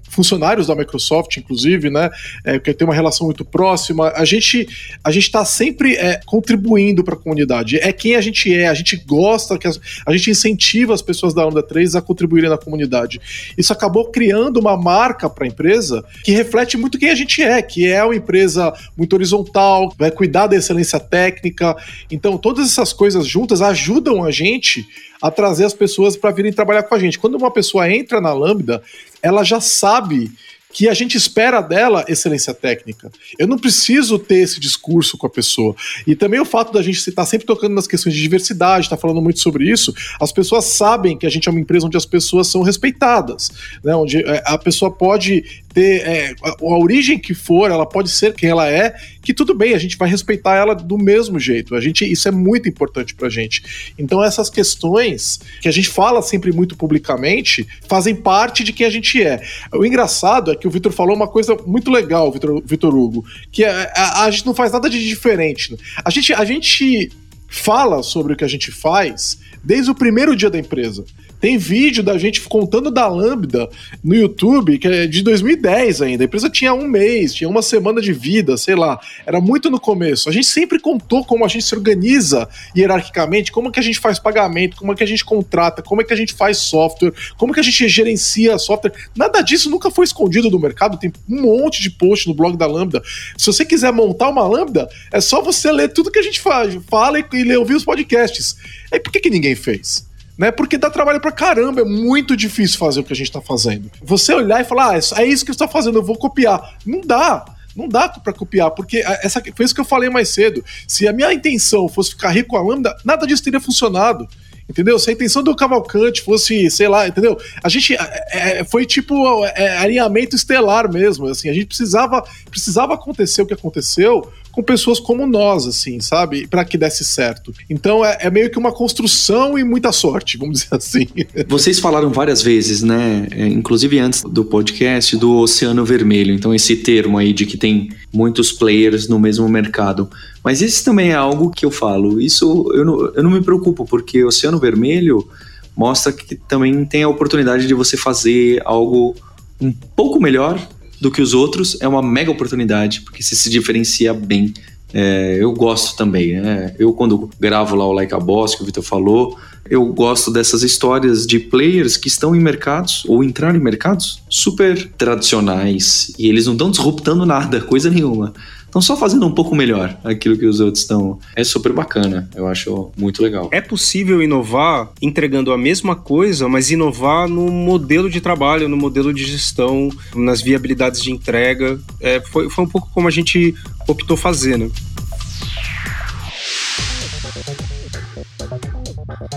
[0.09, 2.09] funcionários da Microsoft, inclusive, né?
[2.43, 4.11] É, que tem uma relação muito próxima.
[4.15, 4.67] A gente
[5.03, 7.77] a gente está sempre é, contribuindo para a comunidade.
[7.77, 8.67] É quem a gente é.
[8.67, 12.49] A gente gosta que as, a gente incentiva as pessoas da Lambda 3 a contribuírem
[12.49, 13.19] na comunidade.
[13.57, 17.61] Isso acabou criando uma marca para a empresa que reflete muito quem a gente é,
[17.61, 21.75] que é uma empresa muito horizontal, vai cuidar da excelência técnica.
[22.11, 24.85] Então, todas essas coisas juntas ajudam a gente
[25.21, 27.19] a trazer as pessoas para virem trabalhar com a gente.
[27.19, 28.81] Quando uma pessoa entra na Lambda,
[29.21, 30.31] ela já sabe
[30.77, 33.11] que a gente espera dela excelência técnica.
[33.39, 35.75] Eu não preciso ter esse discurso com a pessoa.
[36.05, 39.01] E também o fato da gente estar sempre tocando nas questões de diversidade, estar tá
[39.01, 42.05] falando muito sobre isso, as pessoas sabem que a gente é uma empresa onde as
[42.05, 43.49] pessoas são respeitadas,
[43.83, 43.95] né?
[43.95, 48.49] onde é, a pessoa pode ter é, a, origem que for, ela pode ser quem
[48.49, 51.75] ela é, que tudo bem, a gente vai respeitar ela do mesmo jeito.
[51.75, 53.93] A gente, isso é muito importante pra gente.
[53.97, 58.89] Então essas questões que a gente fala sempre muito publicamente fazem parte de quem a
[58.89, 59.41] gente é.
[59.73, 63.63] O engraçado é que o Vitor falou uma coisa muito legal, Vitor, Vitor Hugo, que
[63.63, 65.71] a, a, a, gente não faz nada de diferente.
[65.71, 65.77] Né?
[66.03, 67.11] A gente, a gente
[67.47, 71.05] fala sobre o que a gente faz desde o primeiro dia da empresa.
[71.39, 73.69] Tem vídeo da gente contando da Lambda
[74.03, 76.23] no YouTube, que é de 2010 ainda.
[76.23, 78.99] A empresa tinha um mês, tinha uma semana de vida, sei lá.
[79.25, 80.29] Era muito no começo.
[80.29, 84.17] A gente sempre contou como a gente se organiza hierarquicamente, como que a gente faz
[84.17, 87.59] pagamento, como que a gente contrata, como é que a gente faz software, como que
[87.59, 88.93] a gente gerencia software.
[89.15, 90.97] Nada disso nunca foi escondido do mercado.
[90.97, 93.01] Tem um monte de post no blog da Lambda.
[93.37, 97.19] Se você quiser montar uma Lambda, é só você ler tudo que a gente fala
[97.19, 98.55] e, e ouvir os podcasts.
[98.91, 100.07] Aí por que, que ninguém fez?
[100.37, 100.51] Né?
[100.51, 103.89] Porque dá trabalho pra caramba, é muito difícil fazer o que a gente tá fazendo.
[104.03, 106.77] Você olhar e falar, ah, é isso que você tá fazendo, eu vou copiar.
[106.85, 107.45] Não dá.
[107.75, 110.65] Não dá para copiar, porque essa foi isso que eu falei mais cedo.
[110.87, 114.27] Se a minha intenção fosse ficar rico com a Lambda, nada disso teria funcionado.
[114.69, 114.99] Entendeu?
[114.99, 117.37] Se a intenção do Cavalcante fosse, sei lá, entendeu?
[117.63, 121.27] A gente é, é foi tipo é, alinhamento estelar mesmo.
[121.27, 126.47] Assim, a gente precisava, precisava acontecer o que aconteceu com pessoas como nós, assim, sabe?
[126.47, 127.53] Para que desse certo.
[127.69, 131.07] Então é, é, meio que uma construção e muita sorte, vamos dizer assim.
[131.47, 133.27] Vocês falaram várias vezes, né?
[133.29, 136.33] É, inclusive antes do podcast, do Oceano Vermelho.
[136.33, 140.09] Então, esse termo aí de que tem muitos players no mesmo mercado.
[140.43, 142.19] Mas esse também é algo que eu falo.
[142.19, 145.29] Isso eu não, eu não me preocupo, porque Oceano Vermelho
[145.75, 149.15] mostra que também tem a oportunidade de você fazer algo
[149.61, 150.59] um pouco melhor
[150.99, 154.53] do que os outros, é uma mega oportunidade, porque você se diferencia bem.
[154.93, 156.73] É, eu gosto também, né?
[156.79, 159.37] Eu, quando gravo lá o Like a Boss, que o Vitor falou,
[159.69, 164.89] eu gosto dessas histórias de players que estão em mercados ou entraram em mercados super
[164.97, 168.33] tradicionais e eles não estão disruptando nada, coisa nenhuma
[168.67, 171.19] estão só fazendo um pouco melhor aquilo que os outros estão.
[171.35, 173.49] É super bacana, eu acho muito legal.
[173.51, 179.13] É possível inovar entregando a mesma coisa, mas inovar no modelo de trabalho, no modelo
[179.13, 181.79] de gestão, nas viabilidades de entrega.
[181.99, 183.55] É, foi, foi um pouco como a gente
[183.87, 184.69] optou fazer, né?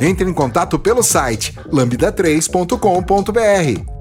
[0.01, 3.99] Entre em contato pelo site lambda3.com.br.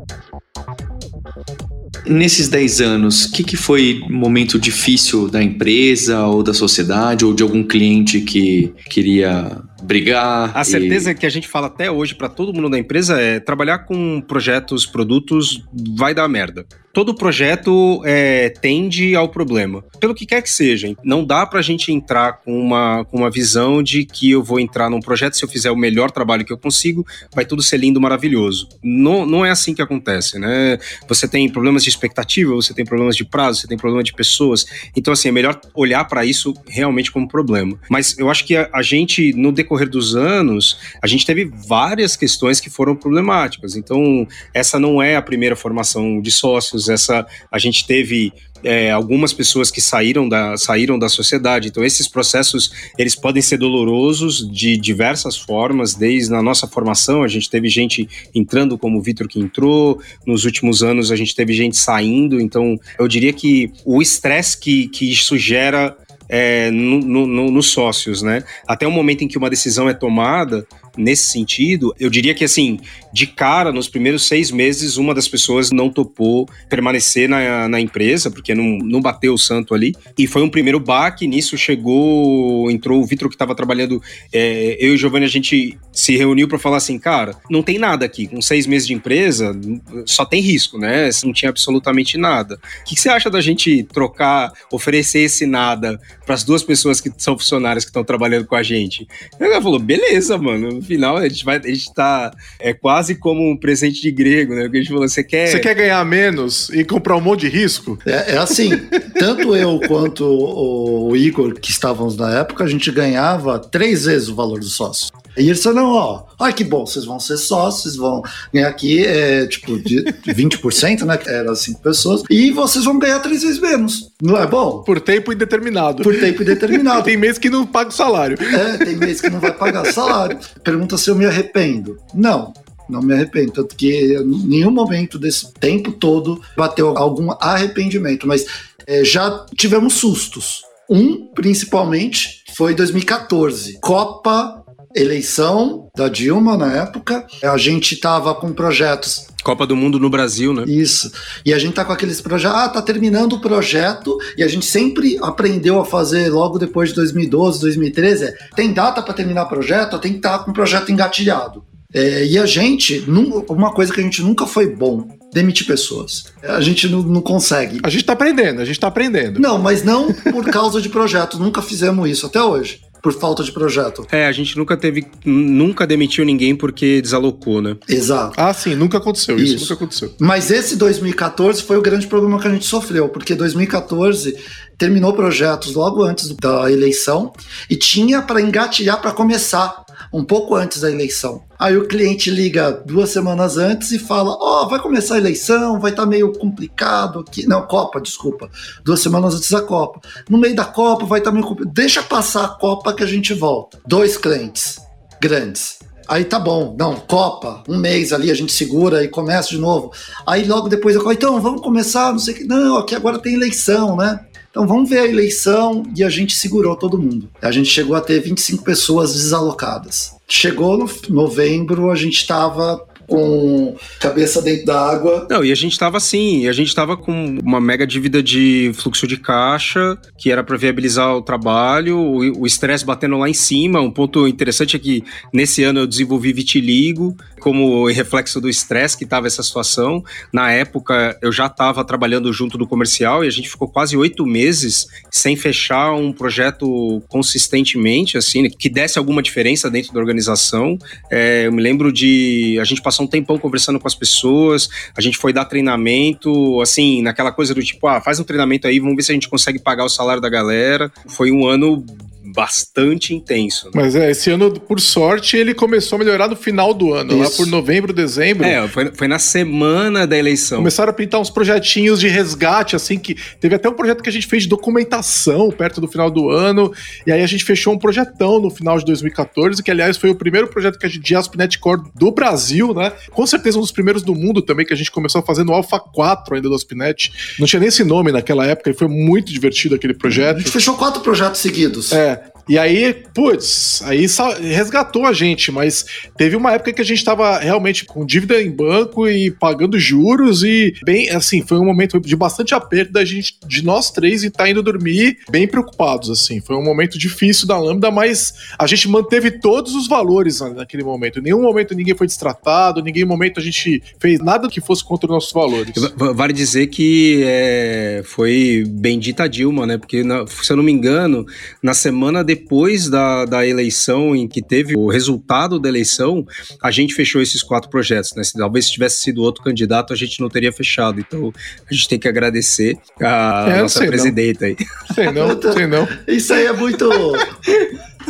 [2.09, 7.35] Nesses 10 anos, o que, que foi momento difícil da empresa ou da sociedade ou
[7.35, 10.51] de algum cliente que queria brigar.
[10.55, 11.15] A certeza e...
[11.15, 14.85] que a gente fala até hoje para todo mundo da empresa é trabalhar com projetos,
[14.85, 15.63] produtos,
[15.95, 16.65] vai dar merda.
[16.91, 20.91] Todo projeto é, tende ao problema, pelo que quer que seja.
[21.03, 24.59] Não dá para a gente entrar com uma, com uma visão de que eu vou
[24.59, 27.77] entrar num projeto, se eu fizer o melhor trabalho que eu consigo, vai tudo ser
[27.77, 28.67] lindo, maravilhoso.
[28.83, 30.79] Não, não é assim que acontece, né?
[31.07, 34.65] Você tem problemas de expectativa, você tem problemas de prazo, você tem problema de pessoas.
[34.95, 37.79] Então, assim, é melhor olhar para isso realmente como problema.
[37.87, 41.45] Mas eu acho que a, a gente, no decorrer decorrer dos anos, a gente teve
[41.45, 43.75] várias questões que foram problemáticas.
[43.75, 49.31] Então, essa não é a primeira formação de sócios, essa a gente teve é, algumas
[49.31, 51.67] pessoas que saíram da, saíram da sociedade.
[51.69, 55.93] Então, esses processos eles podem ser dolorosos de diversas formas.
[55.93, 60.01] Desde a nossa formação, a gente teve gente entrando, como o Vitor que entrou.
[60.25, 62.41] Nos últimos anos, a gente teve gente saindo.
[62.41, 65.95] Então, eu diria que o estresse que, que isso gera
[66.29, 68.43] é, no, no, nos sócios, né?
[68.67, 70.65] Até o momento em que uma decisão é tomada,
[70.99, 72.77] nesse sentido, eu diria que, assim,
[73.13, 78.29] de cara, nos primeiros seis meses, uma das pessoas não topou permanecer na, na empresa,
[78.29, 79.95] porque não, não bateu o santo ali.
[80.17, 81.25] E foi um primeiro baque.
[81.25, 84.01] Nisso chegou, entrou o Vitor que estava trabalhando.
[84.33, 87.79] É, eu e o Giovanni, a gente se reuniu para falar assim, cara, não tem
[87.79, 88.27] nada aqui.
[88.27, 89.57] Com seis meses de empresa,
[90.05, 91.09] só tem risco, né?
[91.23, 92.59] Não tinha absolutamente nada.
[92.81, 96.99] O que, que você acha da gente trocar, oferecer esse nada para as duas pessoas
[96.99, 99.07] que são funcionárias que estão trabalhando com a gente?
[99.39, 103.55] Ele falou, beleza, mano final a gente vai, a gente tá, é quase como um
[103.55, 104.63] presente de grego, né?
[104.63, 105.47] Porque a gente falou, você quer...
[105.47, 107.97] Você quer ganhar menos e comprar um monte de risco?
[108.05, 108.71] É, é assim,
[109.17, 114.29] tanto eu quanto o, o Igor, que estávamos na época, a gente ganhava três vezes
[114.29, 115.09] o valor do sócio.
[115.37, 118.21] E eles falaram, ó, ai que bom, vocês vão ser sócios, vão
[118.53, 123.19] ganhar aqui, é, tipo, de 20%, né, que era cinco pessoas, e vocês vão ganhar
[123.19, 124.11] três vezes menos.
[124.21, 124.83] Não é bom?
[124.83, 126.03] Por tempo indeterminado.
[126.03, 127.03] Por tempo indeterminado.
[127.09, 128.37] tem mês que não paga o salário.
[128.41, 130.37] É, tem mês que não vai pagar salário.
[130.63, 131.97] Pergunta se eu me arrependo.
[132.13, 132.53] Não,
[132.89, 133.51] não me arrependo.
[133.51, 138.45] Tanto que em nenhum momento desse tempo todo bateu algum arrependimento, mas
[138.85, 140.63] é, já tivemos sustos.
[140.89, 143.79] Um, principalmente, foi 2014.
[143.79, 144.58] Copa
[144.95, 147.25] eleição da Dilma na época.
[147.43, 149.27] A gente tava com projetos.
[149.43, 150.63] Copa do Mundo no Brasil, né?
[150.67, 151.11] Isso.
[151.45, 152.57] E a gente tá com aqueles projetos.
[152.57, 154.17] Ah, tá terminando o projeto.
[154.37, 158.25] E a gente sempre aprendeu a fazer logo depois de 2012, 2013.
[158.25, 159.99] É, tem data para terminar o projeto?
[159.99, 161.63] Tem que estar tá com o projeto engatilhado.
[161.91, 163.03] É, e a gente,
[163.49, 166.25] uma coisa que a gente nunca foi bom, demitir pessoas.
[166.43, 167.79] A gente não, não consegue.
[167.81, 169.39] A gente tá aprendendo, a gente tá aprendendo.
[169.39, 171.39] Não, mas não por causa de projetos.
[171.39, 174.05] Nunca fizemos isso até hoje por falta de projeto.
[174.11, 177.77] É, a gente nunca teve, nunca demitiu ninguém porque desalocou, né?
[177.87, 178.33] Exato.
[178.37, 180.13] Ah, sim, nunca aconteceu isso, isso nunca aconteceu.
[180.19, 184.35] Mas esse 2014 foi o grande problema que a gente sofreu, porque 2014
[184.77, 187.33] terminou projetos logo antes da eleição
[187.69, 191.43] e tinha para engatilhar para começar um pouco antes da eleição.
[191.57, 195.79] Aí o cliente liga duas semanas antes e fala: Ó, oh, vai começar a eleição,
[195.79, 197.47] vai estar tá meio complicado aqui.
[197.47, 198.49] Não, Copa, desculpa.
[198.83, 200.01] Duas semanas antes da Copa.
[200.29, 201.73] No meio da Copa vai estar tá meio complicado.
[201.73, 203.79] Deixa passar a Copa que a gente volta.
[203.85, 204.79] Dois clientes
[205.21, 205.79] grandes.
[206.09, 209.91] Aí tá bom, não, Copa, um mês ali, a gente segura e começa de novo.
[210.25, 212.43] Aí logo depois eu falo, então vamos começar, não sei o que.
[212.45, 214.19] Não, aqui agora tem eleição, né?
[214.49, 217.29] Então vamos ver a eleição e a gente segurou todo mundo.
[217.41, 220.15] A gente chegou a ter 25 pessoas desalocadas.
[220.27, 225.27] Chegou no novembro, a gente estava com cabeça dentro da água.
[225.29, 229.07] Não, e a gente tava assim, a gente tava com uma mega dívida de fluxo
[229.07, 233.81] de caixa, que era para viabilizar o trabalho, o estresse batendo lá em cima.
[233.81, 235.03] Um ponto interessante é que
[235.33, 240.03] nesse ano eu desenvolvi vitiligo como reflexo do estresse que tava essa situação.
[240.31, 244.25] Na época eu já estava trabalhando junto do comercial e a gente ficou quase oito
[244.25, 250.77] meses sem fechar um projeto consistentemente, assim, que desse alguma diferença dentro da organização.
[251.09, 254.69] É, eu me lembro de a gente passou passou um tempão conversando com as pessoas,
[254.95, 258.79] a gente foi dar treinamento, assim, naquela coisa do tipo, ah, faz um treinamento aí,
[258.79, 260.91] vamos ver se a gente consegue pagar o salário da galera.
[261.07, 261.85] Foi um ano
[262.33, 263.65] bastante intenso.
[263.67, 263.71] Né?
[263.75, 267.21] Mas é, esse ano, por sorte, ele começou a melhorar no final do ano, Isso.
[267.23, 268.45] lá por novembro, dezembro.
[268.45, 270.59] É, foi, foi na semana da eleição.
[270.59, 274.11] Começaram a pintar uns projetinhos de resgate, assim, que teve até um projeto que a
[274.11, 276.71] gente fez de documentação perto do final do ano,
[277.05, 280.15] e aí a gente fechou um projetão no final de 2014, que aliás foi o
[280.15, 282.91] primeiro projeto que a gente, de ASP.NET Core do Brasil, né?
[283.11, 285.53] Com certeza um dos primeiros do mundo também, que a gente começou a fazer no
[285.53, 287.11] Alpha 4 ainda do ASP.NET.
[287.39, 290.37] Não tinha nem esse nome naquela época, e foi muito divertido aquele projeto.
[290.37, 291.91] A gente fechou quatro projetos seguidos.
[291.91, 294.07] É, e aí, putz, aí
[294.41, 295.85] resgatou a gente, mas
[296.17, 300.43] teve uma época que a gente tava realmente com dívida em banco e pagando juros
[300.43, 304.31] e bem, assim, foi um momento de bastante aperto da gente, de nós três, e
[304.31, 306.41] tá indo dormir bem preocupados, assim.
[306.41, 311.19] Foi um momento difícil da Lambda, mas a gente manteve todos os valores naquele momento.
[311.19, 314.83] Em nenhum momento ninguém foi destratado, em nenhum momento a gente fez nada que fosse
[314.83, 315.71] contra os nossos valores.
[315.95, 319.77] Vale dizer que é, foi bendita Dilma, né?
[319.77, 321.27] Porque, se eu não me engano,
[321.61, 326.25] na semana depois depois da, da eleição, em que teve o resultado da eleição,
[326.63, 328.23] a gente fechou esses quatro projetos, né?
[328.23, 330.99] Se, talvez se tivesse sido outro candidato, a gente não teria fechado.
[330.99, 331.33] Então,
[331.69, 334.47] a gente tem que agradecer a é, nossa presidenta não.
[334.47, 334.57] aí.
[334.95, 335.87] Sei não, sei não.
[336.07, 336.89] Isso aí é muito.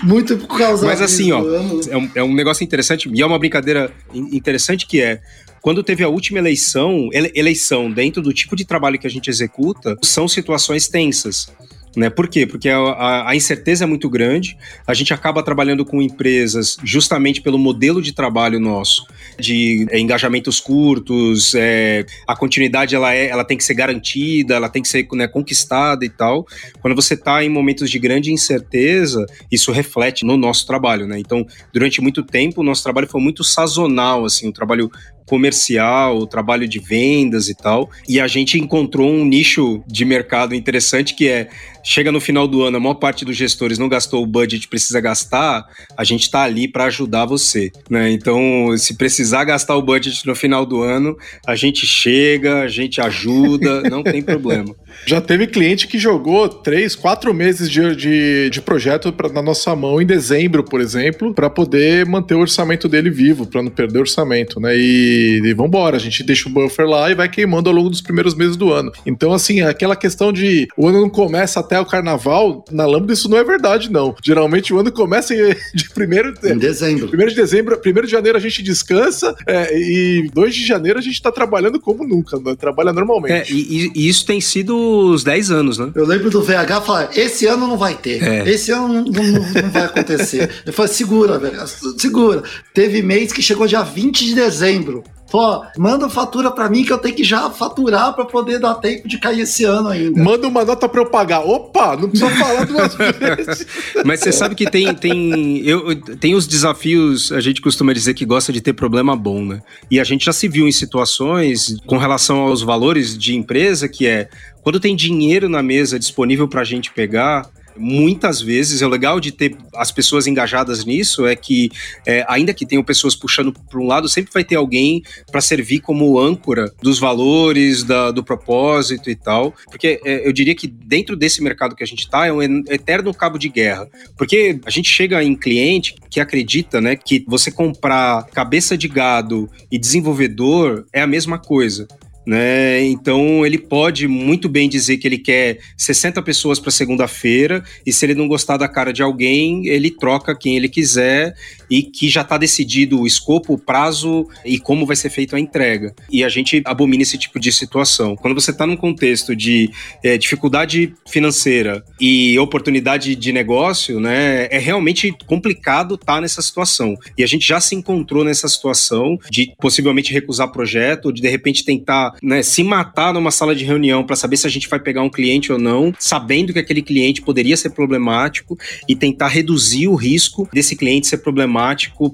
[0.03, 1.41] Muito por causa Mas assim, ó,
[1.89, 5.19] é um, é um negócio interessante, e é uma brincadeira interessante que é
[5.59, 9.97] quando teve a última eleição, eleição dentro do tipo de trabalho que a gente executa,
[10.01, 11.51] são situações tensas.
[11.95, 12.09] Né?
[12.09, 12.45] Por quê?
[12.45, 17.57] Porque a, a, incerteza é muito grande, a gente acaba trabalhando com empresas justamente pelo
[17.57, 19.05] modelo de trabalho nosso,
[19.39, 24.69] de é, engajamentos curtos, é, a continuidade ela, é, ela tem que ser garantida, ela
[24.69, 26.45] tem que ser né, conquistada e tal.
[26.81, 31.07] Quando você está em momentos de grande incerteza, isso reflete no nosso trabalho.
[31.07, 31.19] Né?
[31.19, 34.91] Então, durante muito tempo, o nosso trabalho foi muito sazonal, assim, um trabalho
[35.30, 37.91] comercial, trabalho de vendas e tal.
[38.07, 41.49] E a gente encontrou um nicho de mercado interessante que é
[41.84, 44.99] chega no final do ano, a maior parte dos gestores não gastou o budget precisa
[44.99, 45.65] gastar,
[45.95, 48.11] a gente está ali para ajudar você, né?
[48.11, 51.17] Então, se precisar gastar o budget no final do ano,
[51.47, 54.75] a gente chega, a gente ajuda, não tem problema.
[55.05, 59.75] Já teve cliente que jogou três, quatro meses de, de, de projeto pra, na nossa
[59.75, 63.99] mão em dezembro, por exemplo, para poder manter o orçamento dele vivo, para não perder
[63.99, 64.77] o orçamento, né?
[64.77, 68.01] E, e vambora, a gente deixa o buffer lá e vai queimando ao longo dos
[68.01, 68.91] primeiros meses do ano.
[69.05, 73.29] Então, assim, aquela questão de o ano não começa até o carnaval, na Lambda isso
[73.29, 74.15] não é verdade, não.
[74.23, 75.33] Geralmente o ano começa
[75.73, 77.07] de primeiro, em dezembro.
[77.07, 81.01] Primeiro de dezembro, primeiro de janeiro a gente descansa é, e 2 de janeiro a
[81.01, 82.55] gente tá trabalhando como nunca, né?
[82.55, 83.51] trabalha normalmente.
[83.51, 85.91] É, e, e, isso tem sido os 10 anos, né?
[85.95, 88.49] Eu lembro do VH falar: esse ano não vai ter, é.
[88.49, 90.49] esse ano não, não, não vai acontecer.
[90.65, 91.59] Eu falei: segura, velho,
[91.97, 92.43] segura.
[92.73, 95.03] Teve mês que chegou dia 20 de dezembro.
[95.31, 99.07] Pô, manda fatura para mim que eu tenho que já faturar para poder dar tempo
[99.07, 100.21] de cair esse ano ainda.
[100.21, 101.41] Manda uma nota para eu pagar.
[101.41, 103.67] Opa, não precisa falar duas vezes.
[104.03, 108.25] Mas você sabe que tem tem eu tem os desafios, a gente costuma dizer que
[108.25, 109.61] gosta de ter problema bom, né?
[109.89, 114.07] E a gente já se viu em situações com relação aos valores de empresa que
[114.07, 114.29] é
[114.62, 117.49] quando tem dinheiro na mesa disponível para a gente pegar,
[117.80, 121.72] muitas vezes, é legal de ter as pessoas engajadas nisso é que,
[122.05, 125.01] é, ainda que tenham pessoas puxando para um lado, sempre vai ter alguém
[125.32, 129.53] para servir como âncora dos valores, da, do propósito e tal.
[129.66, 133.14] Porque é, eu diria que dentro desse mercado que a gente está, é um eterno
[133.14, 133.88] cabo de guerra.
[134.18, 139.49] Porque a gente chega em cliente que acredita né, que você comprar cabeça de gado
[139.72, 141.88] e desenvolvedor é a mesma coisa.
[142.30, 142.84] Né?
[142.84, 148.05] Então ele pode muito bem dizer que ele quer 60 pessoas para segunda-feira e se
[148.05, 151.36] ele não gostar da cara de alguém, ele troca quem ele quiser
[151.70, 155.39] e que já está decidido o escopo, o prazo e como vai ser feita a
[155.39, 155.93] entrega.
[156.11, 158.15] E a gente abomina esse tipo de situação.
[158.15, 159.70] Quando você está num contexto de
[160.03, 166.95] é, dificuldade financeira e oportunidade de negócio, né, é realmente complicado estar tá nessa situação.
[167.17, 171.63] E a gente já se encontrou nessa situação de possivelmente recusar projeto, de de repente
[171.63, 175.03] tentar né, se matar numa sala de reunião para saber se a gente vai pegar
[175.03, 178.57] um cliente ou não, sabendo que aquele cliente poderia ser problemático
[178.88, 181.59] e tentar reduzir o risco desse cliente ser problemático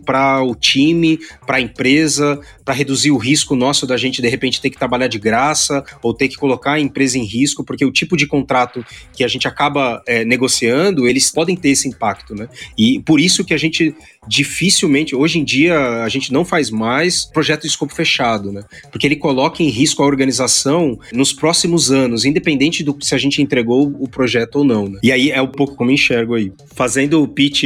[0.06, 4.60] para o time, para a empresa, para reduzir o risco nosso da gente de repente
[4.62, 7.92] ter que trabalhar de graça ou ter que colocar a empresa em risco, porque o
[7.92, 8.84] tipo de contrato
[9.14, 12.50] que a gente acaba é, negociando, eles podem ter esse impacto, né?
[12.78, 13.96] E por isso que a gente
[14.28, 18.64] dificilmente, hoje em dia, a gente não faz mais projeto de escopo fechado, né?
[18.92, 23.42] Porque ele coloca em risco a organização nos próximos anos, independente do se a gente
[23.42, 25.00] entregou o projeto ou não, né?
[25.04, 26.52] E aí é um pouco como enxergo aí.
[26.74, 27.64] Fazendo o pitch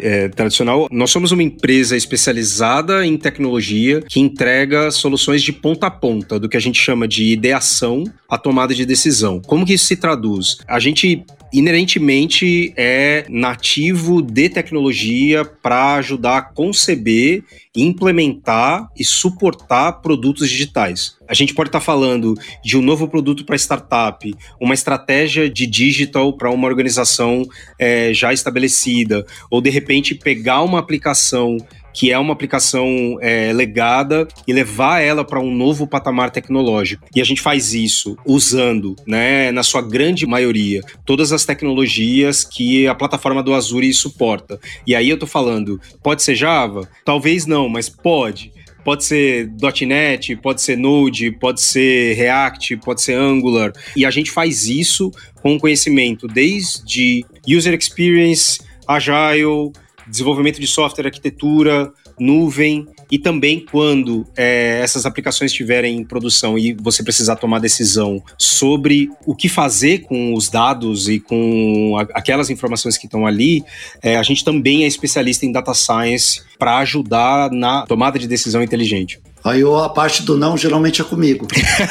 [0.00, 5.90] é, tradicional, nós somos uma empresa especializada em tecnologia que entrega soluções de ponta a
[5.90, 9.40] ponta, do que a gente chama de ideação à tomada de decisão.
[9.40, 10.58] Como que isso se traduz?
[10.66, 20.48] A gente inerentemente é nativo de tecnologia para ajudar a conceber, implementar e suportar produtos
[20.48, 21.16] digitais.
[21.28, 25.66] A gente pode estar tá falando de um novo produto para startup, uma estratégia de
[25.66, 27.46] digital para uma organização
[27.78, 31.56] é, já estabelecida, ou de repente pegar uma aplicação
[31.92, 37.06] que é uma aplicação é, legada e levar ela para um novo patamar tecnológico.
[37.14, 42.86] E a gente faz isso usando, né, na sua grande maioria, todas as tecnologias que
[42.86, 44.58] a plataforma do Azure suporta.
[44.86, 46.88] E aí eu estou falando, pode ser Java?
[47.04, 48.52] Talvez não, mas pode.
[48.84, 49.48] Pode ser
[49.86, 53.72] .NET, pode ser Node, pode ser React, pode ser Angular.
[53.96, 59.70] E a gente faz isso com conhecimento desde user experience, agile,
[60.12, 61.90] desenvolvimento de software, arquitetura,
[62.20, 68.22] nuvem e também quando é, essas aplicações estiverem em produção e você precisar tomar decisão
[68.38, 73.64] sobre o que fazer com os dados e com a, aquelas informações que estão ali,
[74.02, 78.62] é, a gente também é especialista em data science para ajudar na tomada de decisão
[78.62, 79.18] inteligente.
[79.44, 81.46] Aí a parte do não geralmente é comigo.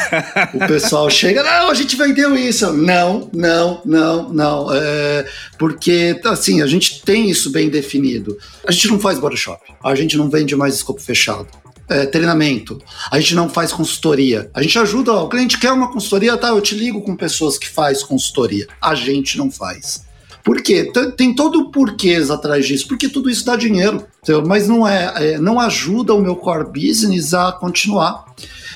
[0.53, 2.71] o pessoal chega, não, a gente vendeu isso.
[2.71, 4.73] Não, não, não, não.
[4.73, 5.25] É,
[5.57, 8.37] porque, assim, a gente tem isso bem definido.
[8.65, 11.47] A gente não faz body shop, a gente não vende mais escopo fechado.
[11.89, 12.81] É, treinamento,
[13.11, 14.49] a gente não faz consultoria.
[14.53, 16.47] A gente ajuda, ó, o cliente quer uma consultoria, tá?
[16.47, 18.65] Eu te ligo com pessoas que faz consultoria.
[18.81, 20.05] A gente não faz.
[20.43, 20.91] Por quê?
[21.15, 24.05] Tem todo o porquês atrás disso, porque tudo isso dá dinheiro,
[24.45, 28.25] mas não é, é, não ajuda o meu core business a continuar.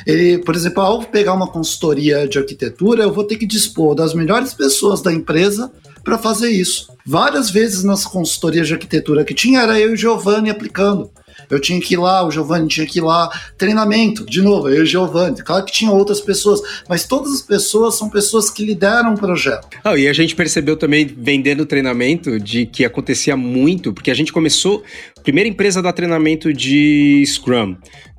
[0.06, 4.14] Ele, por exemplo, ao pegar uma consultoria de arquitetura, eu vou ter que dispor das
[4.14, 5.72] melhores pessoas da empresa
[6.04, 6.90] para fazer isso.
[7.06, 11.10] Várias vezes nas consultorias de arquitetura que tinha, era eu e Giovanni aplicando
[11.50, 14.80] eu tinha que ir lá, o Giovanni tinha que ir lá, treinamento, de novo, eu
[14.80, 18.66] e o Giovanni, claro que tinha outras pessoas, mas todas as pessoas são pessoas que
[18.66, 19.68] lideram o projeto.
[19.86, 24.32] Oh, e a gente percebeu também, vendendo treinamento, de que acontecia muito, porque a gente
[24.32, 24.84] começou,
[25.24, 27.76] primeira empresa a dar treinamento de Scrum,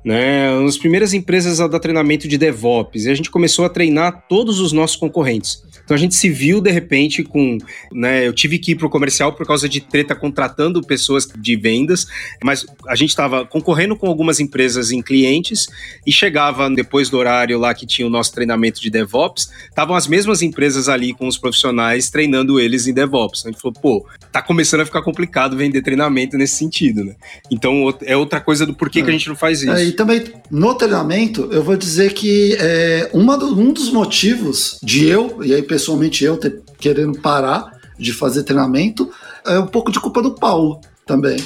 [0.07, 0.49] né?
[0.53, 3.03] Uma das primeiras empresas a dar treinamento de DevOps.
[3.03, 5.61] E a gente começou a treinar todos os nossos concorrentes.
[5.83, 7.57] Então a gente se viu de repente com,
[7.93, 12.07] né, eu tive que ir pro comercial por causa de treta contratando pessoas de vendas,
[12.43, 15.67] mas a gente estava concorrendo com algumas empresas em clientes
[16.05, 20.07] e chegava depois do horário lá que tinha o nosso treinamento de DevOps, estavam as
[20.07, 23.45] mesmas empresas ali com os profissionais treinando eles em DevOps.
[23.45, 27.15] A gente falou, pô, tá começando a ficar complicado vender treinamento nesse sentido, né?
[27.49, 29.03] Então é outra coisa do porquê é.
[29.03, 29.71] que a gente não faz isso.
[29.71, 35.05] É, também no treinamento, eu vou dizer que é, uma do, um dos motivos de
[35.05, 39.11] eu, e aí pessoalmente eu ter, querendo parar de fazer treinamento,
[39.45, 41.43] é um pouco de culpa do Paulo também.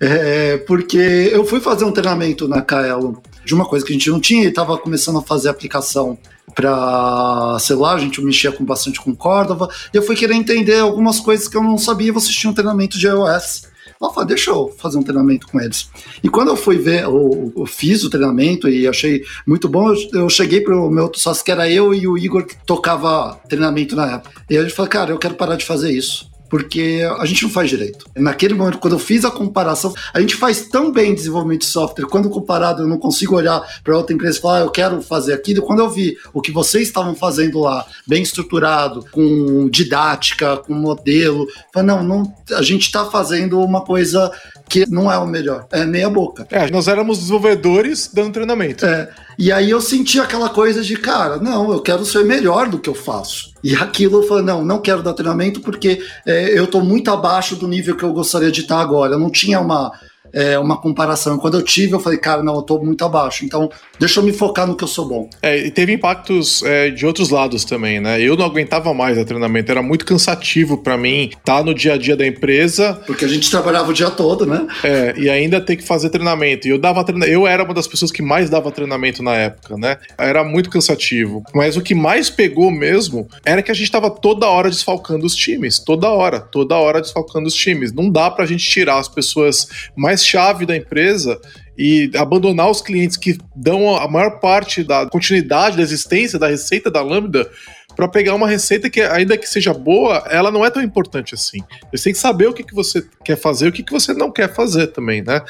[0.00, 4.10] É, porque eu fui fazer um treinamento na Kaelo de uma coisa que a gente
[4.10, 6.18] não tinha e estava começando a fazer aplicação
[6.54, 11.20] para celular, a gente mexia com bastante com Cordova, e eu fui querer entender algumas
[11.20, 13.69] coisas que eu não sabia, vocês tinham um treinamento de iOS.
[14.00, 15.90] Ela falou, deixa eu fazer um treinamento com eles.
[16.24, 20.22] E quando eu fui ver, eu, eu fiz o treinamento e achei muito bom, eu,
[20.22, 23.94] eu cheguei pro meu outro sócio, que era eu e o Igor, que tocava treinamento
[23.94, 24.42] na época.
[24.48, 27.50] E a gente falou, cara, eu quero parar de fazer isso porque a gente não
[27.50, 28.04] faz direito.
[28.16, 32.06] Naquele momento, quando eu fiz a comparação, a gente faz tão bem desenvolvimento de software,
[32.06, 35.32] quando comparado eu não consigo olhar para outra empresa e falar, ah, eu quero fazer
[35.32, 35.62] aquilo.
[35.62, 41.46] Quando eu vi o que vocês estavam fazendo lá, bem estruturado, com didática, com modelo,
[41.72, 44.32] falei, não, não, a gente está fazendo uma coisa
[44.70, 46.46] que não é o melhor, é meia boca.
[46.48, 48.86] É, nós éramos desenvolvedores dando treinamento.
[48.86, 52.78] É, e aí eu senti aquela coisa de, cara, não, eu quero ser melhor do
[52.78, 53.52] que eu faço.
[53.64, 57.56] E aquilo eu falei, não, não quero dar treinamento porque é, eu estou muito abaixo
[57.56, 59.14] do nível que eu gostaria de estar agora.
[59.14, 59.92] Eu não tinha uma,
[60.32, 61.38] é, uma comparação.
[61.38, 63.44] Quando eu tive, eu falei, cara, não, eu tô muito abaixo.
[63.44, 65.28] Então, deixa eu me focar no que eu sou bom.
[65.42, 68.20] É, e teve impactos é, de outros lados também, né?
[68.20, 71.94] Eu não aguentava mais o treinamento, era muito cansativo para mim estar tá no dia
[71.94, 73.00] a dia da empresa.
[73.06, 74.66] Porque a gente trabalhava o dia todo, né?
[74.82, 76.66] É, e ainda ter que fazer treinamento.
[76.66, 79.76] E eu dava treinamento, eu era uma das pessoas que mais dava treinamento na época,
[79.76, 79.98] né?
[80.18, 81.42] Era muito cansativo.
[81.54, 85.34] Mas o que mais pegou mesmo era que a gente tava toda hora desfalcando os
[85.34, 85.78] times.
[85.78, 87.92] Toda hora, toda hora desfalcando os times.
[87.92, 91.40] Não dá pra gente tirar as pessoas mais chave da empresa
[91.76, 96.90] e abandonar os clientes que dão a maior parte da continuidade da existência da receita
[96.90, 97.50] da Lambda
[97.94, 101.58] para pegar uma receita que, ainda que seja boa, ela não é tão importante assim.
[101.92, 104.12] Você tem que saber o que, que você quer fazer e o que, que você
[104.12, 105.40] não quer fazer também, né?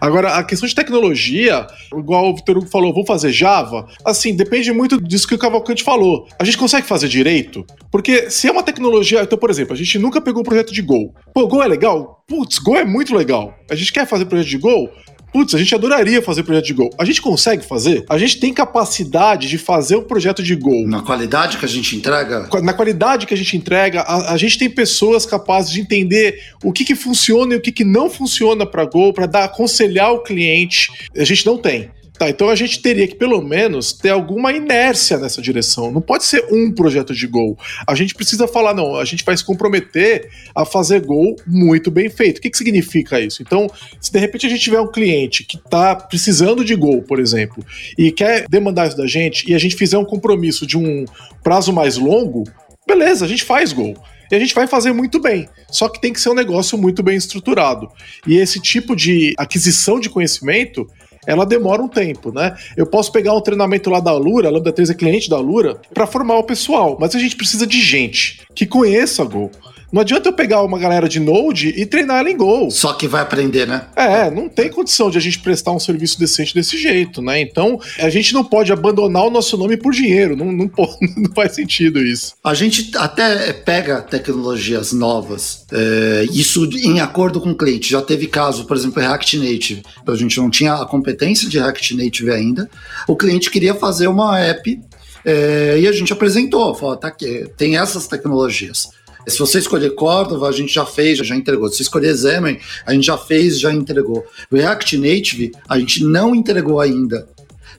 [0.00, 4.72] Agora, a questão de tecnologia, igual o Vitor Hugo falou, vou fazer Java, assim, depende
[4.72, 6.26] muito disso que o Cavalcante falou.
[6.38, 7.64] A gente consegue fazer direito?
[7.90, 9.22] Porque se é uma tecnologia.
[9.22, 11.14] Então, por exemplo, a gente nunca pegou um projeto de Go.
[11.34, 12.24] Pô, Go é legal?
[12.26, 13.54] Putz, Go é muito legal.
[13.70, 14.88] A gente quer fazer projeto de Go?
[15.32, 16.90] Putz, a gente adoraria fazer projeto de Go.
[16.98, 18.04] A gente consegue fazer?
[18.08, 20.86] A gente tem capacidade de fazer um projeto de Go.
[20.86, 22.48] Na qualidade que a gente entrega?
[22.62, 26.72] Na qualidade que a gente entrega, a, a gente tem pessoas capazes de entender o
[26.72, 30.22] que, que funciona e o que, que não funciona para Go, para dar aconselhar o
[30.22, 30.90] cliente.
[31.16, 31.90] A gente não tem.
[32.20, 35.90] Tá, então a gente teria que pelo menos ter alguma inércia nessa direção.
[35.90, 37.58] Não pode ser um projeto de gol.
[37.86, 42.10] A gente precisa falar, não, a gente vai se comprometer a fazer gol muito bem
[42.10, 42.36] feito.
[42.36, 43.40] O que, que significa isso?
[43.40, 47.18] Então, se de repente a gente tiver um cliente que está precisando de gol, por
[47.18, 47.64] exemplo,
[47.96, 51.06] e quer demandar isso da gente, e a gente fizer um compromisso de um
[51.42, 52.44] prazo mais longo,
[52.86, 53.96] beleza, a gente faz gol.
[54.30, 55.48] E a gente vai fazer muito bem.
[55.70, 57.88] Só que tem que ser um negócio muito bem estruturado.
[58.26, 60.86] E esse tipo de aquisição de conhecimento
[61.26, 62.56] ela demora um tempo, né?
[62.76, 65.80] Eu posso pegar um treinamento lá da Lura, a Lambda 3 é cliente da Lura,
[65.92, 69.50] para formar o pessoal, mas a gente precisa de gente que conheça Go.
[69.92, 72.70] Não adianta eu pegar uma galera de Node e treinar ela em Go.
[72.70, 73.86] Só que vai aprender, né?
[73.96, 77.40] É, não tem condição de a gente prestar um serviço decente desse jeito, né?
[77.40, 80.36] Então, a gente não pode abandonar o nosso nome por dinheiro.
[80.36, 82.34] Não, não, pode, não faz sentido isso.
[82.44, 87.90] A gente até pega tecnologias novas, é, isso em acordo com o cliente.
[87.90, 89.82] Já teve caso, por exemplo, React Native.
[90.06, 92.70] A gente não tinha a competência de React Native ainda.
[93.08, 94.80] O cliente queria fazer uma app
[95.24, 98.88] é, e a gente apresentou, falou, tá aqui, tem essas tecnologias.
[99.28, 101.68] Se você escolher Cordova, a gente já fez, já entregou.
[101.68, 104.24] Se você escolher Xamarin, a gente já fez, já entregou.
[104.50, 107.28] React Native, a gente não entregou ainda.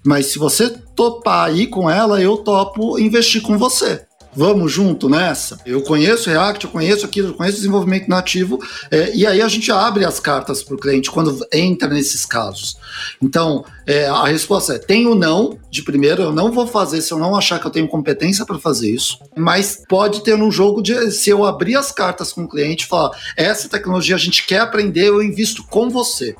[0.03, 4.05] Mas se você topar ir com ela, eu topo investir com você.
[4.33, 5.59] Vamos junto nessa?
[5.65, 8.59] Eu conheço React, eu conheço aquilo, eu conheço desenvolvimento nativo,
[8.89, 12.77] é, e aí a gente abre as cartas para o cliente quando entra nesses casos.
[13.21, 17.19] Então, é, a resposta é: tenho não, de primeiro, eu não vou fazer se eu
[17.19, 21.11] não achar que eu tenho competência para fazer isso, mas pode ter um jogo de
[21.11, 24.59] se eu abrir as cartas com o cliente e falar: essa tecnologia a gente quer
[24.59, 26.35] aprender, eu invisto com você.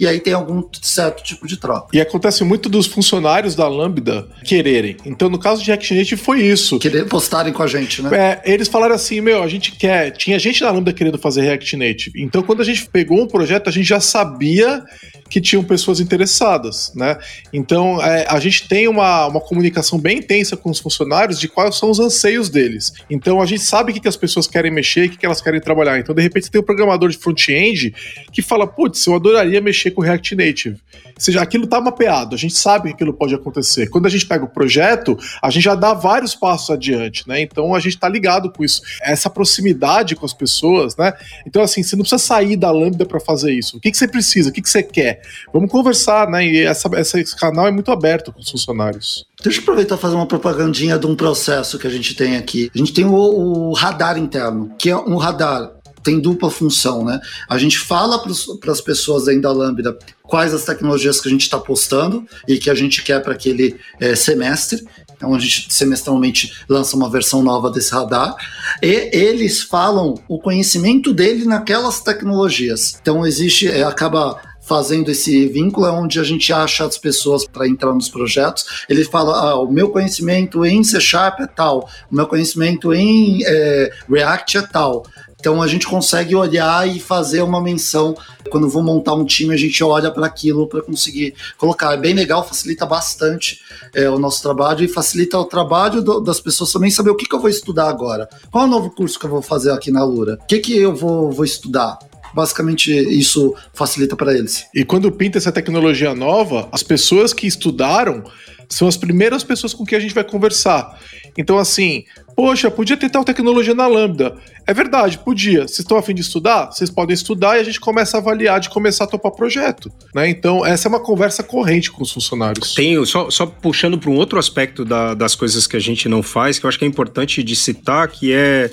[0.00, 1.88] E aí tem algum certo tipo de troca.
[1.92, 4.96] E acontece muito dos funcionários da Lambda quererem.
[5.04, 6.78] Então, no caso de React Native, foi isso.
[6.78, 8.40] Querer postarem com a gente, né?
[8.44, 10.10] É, eles falaram assim: meu, a gente quer.
[10.12, 12.22] Tinha gente da Lambda querendo fazer React Native.
[12.22, 14.82] Então, quando a gente pegou um projeto, a gente já sabia
[15.28, 17.16] que tinham pessoas interessadas, né?
[17.52, 21.76] Então, é, a gente tem uma, uma comunicação bem intensa com os funcionários de quais
[21.76, 22.92] são os anseios deles.
[23.08, 25.40] Então, a gente sabe o que, que as pessoas querem mexer, o que, que elas
[25.40, 25.98] querem trabalhar.
[25.98, 27.94] Então, de repente, tem um programador de front-end
[28.32, 30.76] que fala, putz, eu adoraria mexer com React Native.
[31.06, 33.88] Ou seja, aquilo está mapeado, a gente sabe que aquilo pode acontecer.
[33.88, 37.40] Quando a gente pega o projeto, a gente já dá vários passos adiante, né?
[37.40, 38.80] Então, a gente está ligado com isso.
[39.02, 41.12] Essa proximidade com as pessoas, né?
[41.46, 43.76] Então, assim, você não precisa sair da Lambda para fazer isso.
[43.76, 44.50] O que, que você precisa?
[44.50, 45.20] O que, que você quer?
[45.52, 46.46] Vamos conversar, né?
[46.46, 49.26] E essa, esse canal é muito aberto com os funcionários.
[49.42, 52.70] Deixa eu aproveitar e fazer uma propagandinha de um processo que a gente tem aqui.
[52.74, 57.20] A gente tem o, o radar interno, que é um radar tem dupla função, né?
[57.48, 58.22] A gente fala
[58.60, 62.58] para as pessoas dentro da Lambda quais as tecnologias que a gente está postando e
[62.58, 64.86] que a gente quer para aquele é, semestre.
[65.16, 68.34] Então a gente semestralmente lança uma versão nova desse radar
[68.82, 72.96] e eles falam o conhecimento dele naquelas tecnologias.
[73.02, 74.40] Então existe, é, acaba
[74.70, 78.84] fazendo esse vínculo é onde a gente acha as pessoas para entrar nos projetos.
[78.88, 83.40] Ele fala: ah, o meu conhecimento em C Sharp é tal, o meu conhecimento em
[83.44, 85.04] é, React é tal.
[85.40, 88.14] Então a gente consegue olhar e fazer uma menção.
[88.50, 91.94] Quando vou montar um time, a gente olha para aquilo para conseguir colocar.
[91.94, 93.60] É bem legal, facilita bastante
[93.94, 97.26] é, o nosso trabalho e facilita o trabalho do, das pessoas também saber o que,
[97.26, 98.28] que, eu vou estudar agora.
[98.50, 100.38] Qual é o novo curso que eu vou fazer aqui na Lura?
[100.42, 101.98] O que, que eu vou, vou estudar?
[102.32, 104.64] basicamente isso facilita para eles.
[104.72, 108.22] E quando pinta essa tecnologia nova, as pessoas que estudaram
[108.68, 110.96] são as primeiras pessoas com quem a gente vai conversar.
[111.36, 112.04] Então, assim,
[112.36, 114.36] poxa, podia ter tal tecnologia na Lambda.
[114.66, 115.62] É verdade, podia.
[115.62, 116.66] Vocês estão afim de estudar?
[116.66, 119.90] Vocês podem estudar e a gente começa a avaliar de começar a topar projeto.
[120.14, 120.28] Né?
[120.30, 122.74] Então, essa é uma conversa corrente com os funcionários.
[122.74, 126.22] Tenho, só, só puxando para um outro aspecto da, das coisas que a gente não
[126.22, 128.70] faz, que eu acho que é importante de citar, que é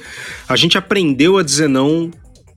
[0.47, 2.11] a gente aprendeu a dizer não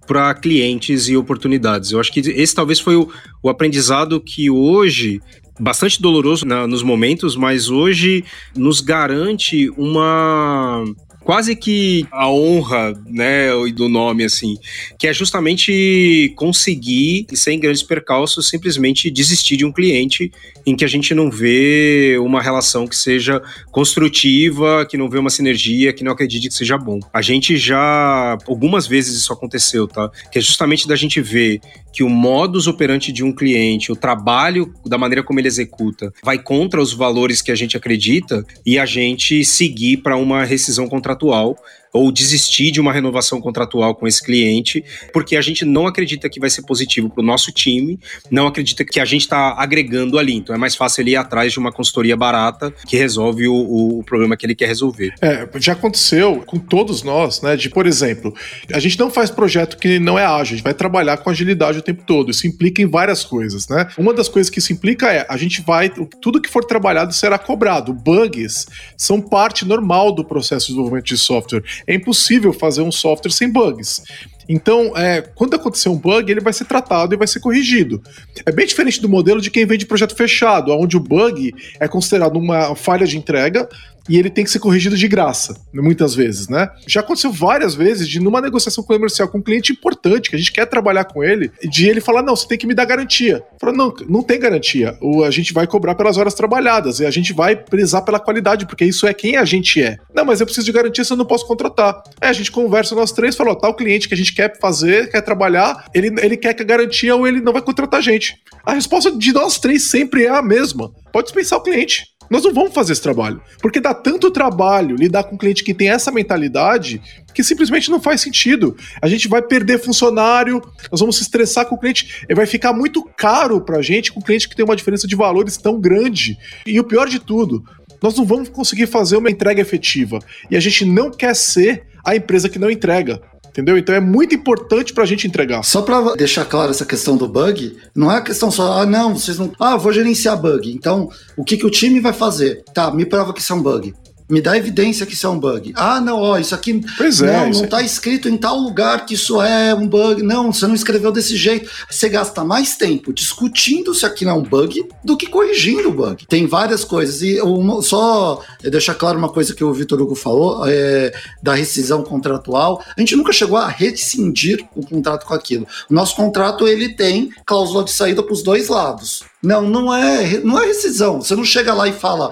[0.06, 1.92] para clientes e oportunidades.
[1.92, 3.08] Eu acho que esse talvez foi o,
[3.42, 5.20] o aprendizado que hoje
[5.60, 8.24] bastante doloroso na, nos momentos, mas hoje
[8.56, 10.84] nos garante uma
[11.30, 14.58] quase que a honra, né, do nome, assim,
[14.98, 20.32] que é justamente conseguir, sem grandes percalços, simplesmente desistir de um cliente
[20.66, 25.30] em que a gente não vê uma relação que seja construtiva, que não vê uma
[25.30, 26.98] sinergia, que não acredite que seja bom.
[27.12, 30.10] A gente já, algumas vezes isso aconteceu, tá?
[30.32, 31.60] Que é justamente da gente ver
[31.92, 36.38] que o modus operandi de um cliente, o trabalho da maneira como ele executa, vai
[36.38, 41.19] contra os valores que a gente acredita e a gente seguir para uma rescisão contratual
[41.20, 41.60] atual
[41.92, 46.40] ou desistir de uma renovação contratual com esse cliente, porque a gente não acredita que
[46.40, 47.98] vai ser positivo para o nosso time,
[48.30, 50.34] não acredita que a gente está agregando ali.
[50.34, 54.04] Então é mais fácil ele ir atrás de uma consultoria barata que resolve o, o
[54.04, 55.12] problema que ele quer resolver.
[55.20, 57.56] É, já aconteceu com todos nós, né?
[57.56, 58.34] De, por exemplo,
[58.72, 61.78] a gente não faz projeto que não é ágil, a gente vai trabalhar com agilidade
[61.78, 62.30] o tempo todo.
[62.30, 63.88] Isso implica em várias coisas, né?
[63.98, 67.38] Uma das coisas que isso implica é a gente vai, tudo que for trabalhado será
[67.38, 67.92] cobrado.
[67.92, 68.66] Bugs
[68.96, 73.50] são parte normal do processo de desenvolvimento de software é impossível fazer um software sem
[73.50, 74.02] bugs.
[74.48, 78.02] Então, é, quando acontecer um bug, ele vai ser tratado e vai ser corrigido.
[78.44, 82.36] É bem diferente do modelo de quem vende projeto fechado, onde o bug é considerado
[82.36, 83.68] uma falha de entrega
[84.10, 86.68] e ele tem que ser corrigido de graça, muitas vezes, né?
[86.84, 90.50] Já aconteceu várias vezes de numa negociação comercial com um cliente importante, que a gente
[90.50, 93.40] quer trabalhar com ele, de ele falar: não, você tem que me dar garantia.
[93.60, 94.98] Fala, não, não tem garantia.
[95.00, 98.66] O, a gente vai cobrar pelas horas trabalhadas e a gente vai prezar pela qualidade,
[98.66, 99.96] porque isso é quem a gente é.
[100.12, 102.02] Não, mas eu preciso de garantia, se eu não posso contratar.
[102.20, 105.08] Aí a gente conversa nós três, fala: ó, tal cliente que a gente quer fazer,
[105.08, 108.34] quer trabalhar, ele, ele quer que a garantia ou ele não vai contratar a gente.
[108.66, 110.90] A resposta de nós três sempre é a mesma.
[111.12, 112.09] Pode dispensar o cliente.
[112.30, 113.42] Nós não vamos fazer esse trabalho.
[113.60, 117.02] Porque dá tanto trabalho lidar com um cliente que tem essa mentalidade
[117.34, 118.76] que simplesmente não faz sentido.
[119.02, 123.02] A gente vai perder funcionário, nós vamos se estressar com o cliente, vai ficar muito
[123.16, 126.38] caro pra gente com um cliente que tem uma diferença de valores tão grande.
[126.64, 127.64] E o pior de tudo,
[128.00, 130.20] nós não vamos conseguir fazer uma entrega efetiva.
[130.48, 133.20] E a gente não quer ser a empresa que não entrega.
[133.50, 133.76] Entendeu?
[133.76, 135.62] Então é muito importante pra gente entregar.
[135.62, 139.16] Só pra deixar claro essa questão do bug, não é a questão só, ah, não,
[139.16, 139.52] vocês não.
[139.58, 140.72] Ah, vou gerenciar bug.
[140.72, 142.62] Então, o que, que o time vai fazer?
[142.72, 143.92] Tá, me prova que isso é um bug.
[144.30, 145.72] Me dá evidência que isso é um bug.
[145.76, 149.04] Ah, não, ó, isso aqui Pois é, não, não é- tá escrito em tal lugar
[149.04, 150.22] que isso é um bug.
[150.22, 151.68] Não, você não escreveu desse jeito.
[151.90, 156.26] Você gasta mais tempo discutindo se aquilo é um bug do que corrigindo o bug.
[156.26, 157.22] Tem várias coisas.
[157.22, 161.12] E uma- só deixar claro uma coisa que o Vitor Hugo falou é,
[161.42, 162.82] da rescisão contratual.
[162.96, 165.66] A gente nunca chegou a rescindir o contrato com aquilo.
[165.90, 169.22] O nosso contrato ele tem cláusula de saída para os dois lados.
[169.42, 171.20] Não, não é, não é rescisão.
[171.20, 172.30] Você não chega lá e fala.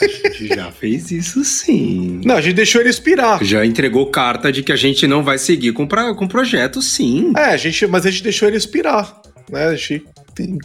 [0.00, 2.20] A gente já fez isso sim.
[2.24, 3.42] Não, a gente deixou ele expirar.
[3.42, 7.32] Já entregou carta de que a gente não vai seguir com, pra, com projeto, sim.
[7.36, 9.20] É, a gente, mas a gente deixou ele expirar.
[9.50, 9.66] Né?
[9.66, 10.04] A gente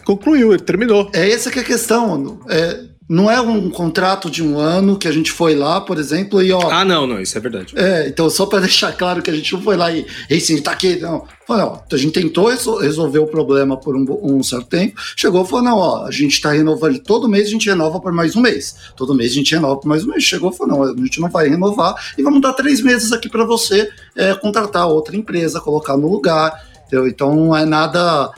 [0.03, 1.09] concluiu, ele terminou.
[1.13, 2.39] É essa que é a questão.
[2.49, 6.41] É, não é um contrato de um ano que a gente foi lá, por exemplo,
[6.41, 6.69] e ó.
[6.69, 7.73] Ah, não, não, isso é verdade.
[7.75, 10.71] É, então só para deixar claro que a gente não foi lá e assim, tá
[10.71, 11.25] aqui, não.
[11.45, 15.43] Falei, ó, a gente tentou resol- resolver o problema por um, um certo tempo, chegou
[15.43, 18.35] e falou, não, ó, a gente tá renovando, todo mês a gente renova por mais
[18.35, 20.83] um mês, todo mês a gente renova por mais um mês, chegou e falou, não,
[20.93, 24.87] a gente não vai renovar e vamos dar três meses aqui para você é, contratar
[24.87, 26.53] outra empresa, colocar no lugar,
[26.87, 27.07] entendeu?
[27.07, 28.31] Então não é nada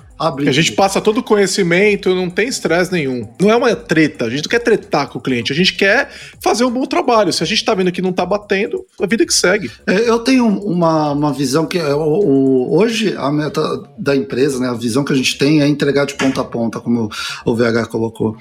[0.49, 3.27] A gente passa todo o conhecimento, não tem estresse nenhum.
[3.39, 6.09] Não é uma treta, a gente não quer tretar com o cliente, a gente quer
[6.41, 7.33] fazer um bom trabalho.
[7.33, 9.69] Se a gente tá vendo que não tá batendo, a vida que segue.
[9.85, 13.61] É, Eu tenho uma, uma visão que é o, o- hoje a meta
[13.97, 16.79] da empresa, né, a visão que a gente tem é entregar de ponta a ponta,
[16.79, 17.09] como
[17.45, 18.37] o VH colocou.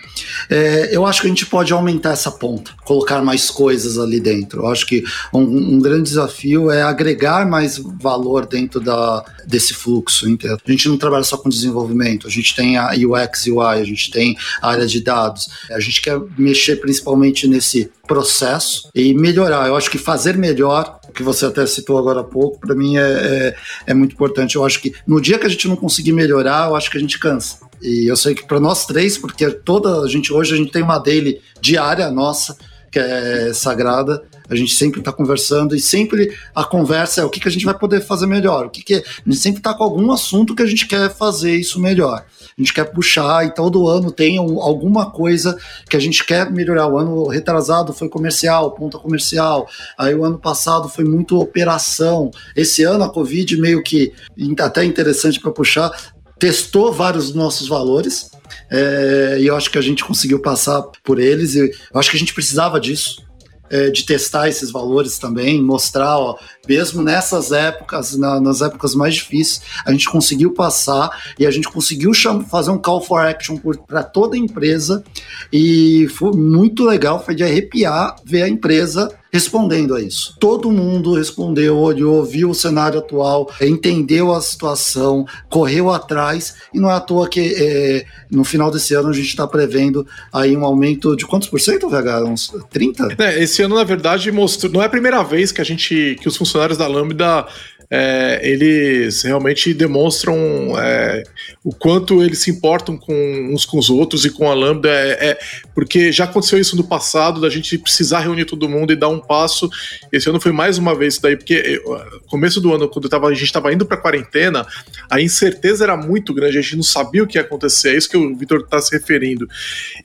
[0.48, 4.62] É, eu acho que a gente pode aumentar essa ponta, colocar mais coisas ali dentro.
[4.62, 5.02] Eu acho que
[5.32, 10.28] um, um grande desafio é agregar mais valor dentro da, desse fluxo.
[10.28, 10.56] Entendeu?
[10.66, 14.10] A gente não trabalha só com desenvolvimento, a gente tem a UX, UI, a gente
[14.10, 15.48] tem a área de dados.
[15.70, 19.68] A gente quer mexer principalmente nesse processo e melhorar.
[19.68, 23.02] Eu acho que fazer melhor, que você até citou agora há pouco, para mim é,
[23.02, 23.56] é,
[23.88, 24.56] é muito importante.
[24.56, 27.00] Eu acho que no dia que a gente não conseguir melhorar, eu acho que a
[27.00, 27.58] gente cansa.
[27.80, 30.82] E eu sei que para nós três, porque toda a gente hoje a gente tem
[30.82, 32.56] uma daily diária nossa
[32.94, 34.22] que é sagrada.
[34.48, 37.64] A gente sempre está conversando e sempre a conversa é o que, que a gente
[37.64, 38.66] vai poder fazer melhor.
[38.66, 41.56] O que, que a gente sempre está com algum assunto que a gente quer fazer
[41.56, 42.24] isso melhor.
[42.56, 45.58] A gente quer puxar e todo ano tem um- alguma coisa
[45.90, 46.86] que a gente quer melhorar.
[46.86, 49.66] O ano retrasado foi comercial, ponta comercial.
[49.98, 52.30] Aí o ano passado foi muito operação.
[52.54, 54.12] Esse ano a Covid meio que
[54.60, 55.90] até interessante para puxar
[56.38, 58.30] testou vários nossos valores
[58.70, 61.54] é, e eu acho que a gente conseguiu passar por eles.
[61.54, 63.22] E eu acho que a gente precisava disso.
[63.70, 66.36] é, de testar esses valores também, mostrar, ó,
[66.68, 71.66] mesmo nessas épocas, na- nas épocas mais difíceis, a gente conseguiu passar e a gente
[71.68, 72.12] conseguiu
[72.48, 73.58] fazer um call for action
[73.88, 75.02] para toda a empresa
[75.50, 80.36] e foi muito legal, foi de arrepiar ver a empresa respondendo a isso.
[80.38, 86.88] Todo mundo respondeu, olhou, viu o cenário atual, entendeu a situação, correu atrás e não
[86.88, 90.64] é à toa que é, no final desse ano a gente está prevendo aí um
[90.64, 92.22] aumento de quantos por cento, VH?
[92.24, 93.16] Uns 30?
[93.18, 94.70] É, esse ano, na verdade, mostrou.
[94.72, 96.16] Não é a primeira vez que a gente.
[96.20, 97.44] que os funcionários da Lambda.
[97.90, 100.36] É, eles realmente demonstram
[100.78, 101.22] é,
[101.62, 103.14] o quanto eles se importam com
[103.52, 104.88] uns com os outros e com a Lambda.
[104.88, 105.38] É, é-
[105.74, 109.18] porque já aconteceu isso no passado, da gente precisar reunir todo mundo e dar um
[109.18, 109.68] passo.
[110.12, 111.54] Esse ano foi mais uma vez isso daí, porque
[111.84, 114.66] eu, começo do ano, quando tava, a gente estava indo para quarentena,
[115.10, 117.90] a incerteza era muito grande, a gente não sabia o que ia acontecer.
[117.90, 119.48] É isso que o Vitor está se referindo.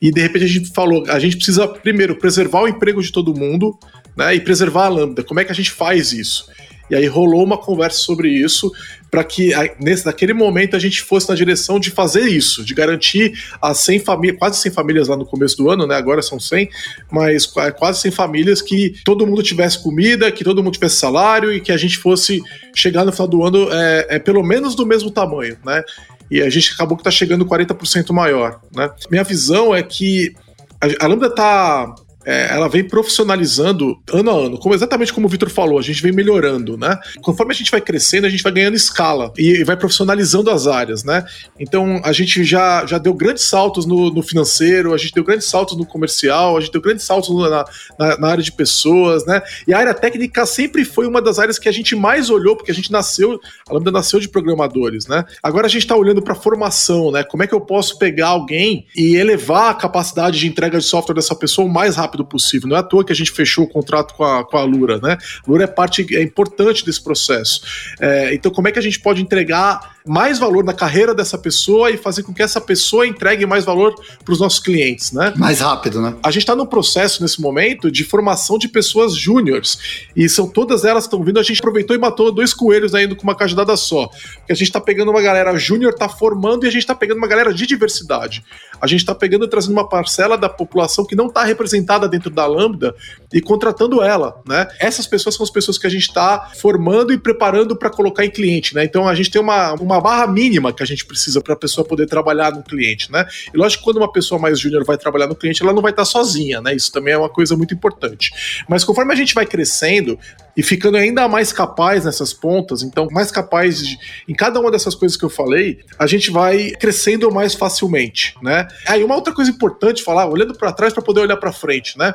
[0.01, 3.33] E de repente a gente falou: a gente precisa, primeiro, preservar o emprego de todo
[3.33, 3.77] mundo
[4.17, 5.23] né, e preservar a Lambda.
[5.23, 6.45] Como é que a gente faz isso?
[6.89, 8.71] E aí rolou uma conversa sobre isso
[9.11, 13.33] para que nesse, naquele momento a gente fosse na direção de fazer isso, de garantir
[13.61, 15.95] as 100 famílias, quase 100 famílias lá no começo do ano, né?
[15.95, 16.69] Agora são 100,
[17.11, 21.51] mas qua- quase 100 famílias que todo mundo tivesse comida, que todo mundo tivesse salário
[21.51, 22.41] e que a gente fosse
[22.75, 25.83] chegar no final do ano é, é pelo menos do mesmo tamanho, né?
[26.29, 28.91] E a gente acabou que tá chegando 40% maior, né?
[29.09, 30.35] Minha visão é que
[30.79, 35.29] a, a Lambda tá é, ela vem profissionalizando ano a ano, como exatamente como o
[35.29, 36.99] Vitor falou, a gente vem melhorando, né?
[37.21, 41.03] Conforme a gente vai crescendo, a gente vai ganhando escala e vai profissionalizando as áreas,
[41.03, 41.25] né?
[41.57, 45.47] Então a gente já, já deu grandes saltos no, no financeiro, a gente deu grandes
[45.47, 47.65] saltos no comercial, a gente deu grandes saltos na,
[47.97, 49.41] na, na área de pessoas, né?
[49.65, 52.71] E a área técnica sempre foi uma das áreas que a gente mais olhou, porque
[52.71, 55.23] a gente nasceu, a Lambda nasceu de programadores, né?
[55.41, 57.23] Agora a gente está olhando para formação, né?
[57.23, 61.15] Como é que eu posso pegar alguém e elevar a capacidade de entrega de software
[61.15, 62.69] dessa pessoa o mais rápido possível?
[62.69, 64.99] Não é à toa que a gente fechou o contrato com a, com a Lura,
[65.01, 65.17] né?
[65.47, 67.61] Lura é parte é importante desse processo.
[67.99, 71.91] É, então, como é que a gente pode entregar mais valor na carreira dessa pessoa
[71.91, 73.93] e fazer com que essa pessoa entregue mais valor
[74.23, 75.33] para os nossos clientes, né?
[75.37, 76.15] Mais rápido, né?
[76.23, 80.85] A gente está num processo nesse momento de formação de pessoas júniores e são todas
[80.85, 81.39] elas que estão vindo.
[81.39, 84.67] A gente aproveitou e matou dois coelhos ainda com uma cajadada só, porque a gente
[84.67, 87.67] está pegando uma galera júnior, está formando e a gente está pegando uma galera de
[87.67, 88.43] diversidade.
[88.81, 92.29] A gente está pegando e trazendo uma parcela da população que não está representada dentro
[92.29, 92.95] da Lambda
[93.33, 94.67] e contratando ela, né?
[94.79, 98.29] Essas pessoas são as pessoas que a gente está formando e preparando para colocar em
[98.29, 98.83] cliente, né?
[98.83, 101.85] Então a gente tem uma, uma barra mínima que a gente precisa para a pessoa
[101.85, 103.25] poder trabalhar no cliente, né?
[103.53, 105.91] E lógico que quando uma pessoa mais júnior vai trabalhar no cliente, ela não vai
[105.91, 106.75] estar sozinha, né?
[106.75, 108.31] Isso também é uma coisa muito importante.
[108.67, 110.17] Mas conforme a gente vai crescendo
[110.55, 113.97] e ficando ainda mais capaz nessas pontas, então mais capaz de,
[114.27, 118.67] em cada uma dessas coisas que eu falei, a gente vai crescendo mais facilmente, né?
[118.87, 122.13] Aí uma outra coisa importante falar, olhando para trás para poder olhar para frente, né?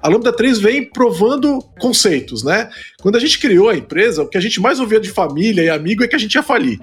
[0.00, 2.68] A Lambda 3 vem provando conceitos, né?
[3.00, 5.70] Quando a gente criou a empresa, o que a gente mais ouvia de família e
[5.70, 6.78] amigo é que a gente ia falir.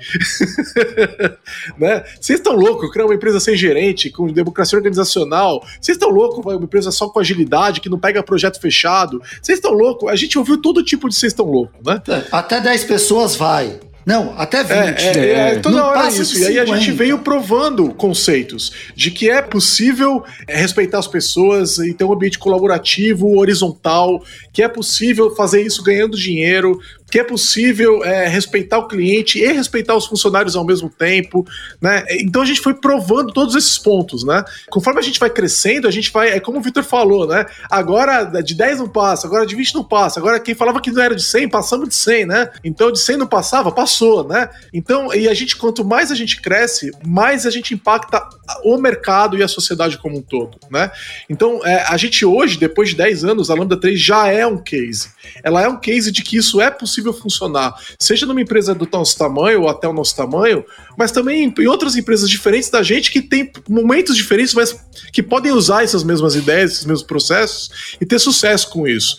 [1.78, 2.04] né?
[2.20, 5.64] Vocês estão loucos criar uma empresa sem gerente, com democracia organizacional?
[5.80, 9.22] Vocês estão loucos uma empresa só com agilidade, que não pega projeto fechado?
[9.42, 10.10] Vocês estão loucos?
[10.10, 12.02] A gente ouviu todo tipo de vocês estão loucos, né?
[12.32, 13.80] Até 10 pessoas vai.
[14.06, 14.74] Não, até 20.
[14.74, 16.38] É, é, é toda não hora isso.
[16.38, 21.78] E aí a gente veio provando conceitos de que é possível é, respeitar as pessoas
[21.78, 26.80] e ter um ambiente colaborativo, horizontal, que é possível fazer isso ganhando dinheiro,
[27.14, 31.46] que é possível é, respeitar o cliente e respeitar os funcionários ao mesmo tempo,
[31.80, 32.04] né?
[32.10, 34.44] Então a gente foi provando todos esses pontos, né?
[34.72, 37.46] Conforme a gente vai crescendo, a gente vai, é como o Victor falou, né?
[37.70, 41.04] Agora de 10 não passa, agora de 20 não passa, agora quem falava que não
[41.04, 42.50] era de 100, passamos de 100, né?
[42.64, 44.50] Então de 100 não passava, passou, né?
[44.74, 48.28] Então, e a gente, quanto mais a gente cresce, mais a gente impacta
[48.64, 50.90] o mercado e a sociedade como um todo, né?
[51.30, 54.58] Então, é, a gente hoje, depois de 10 anos, a Lambda 3 já é um
[54.58, 55.10] case.
[55.44, 58.88] Ela é um case de que isso é possível possível funcionar, seja numa empresa do
[58.92, 60.64] nosso tamanho ou até o nosso tamanho,
[60.98, 64.76] mas também em outras empresas diferentes da gente que tem momentos diferentes, mas
[65.12, 69.18] que podem usar essas mesmas ideias, esses mesmos processos e ter sucesso com isso.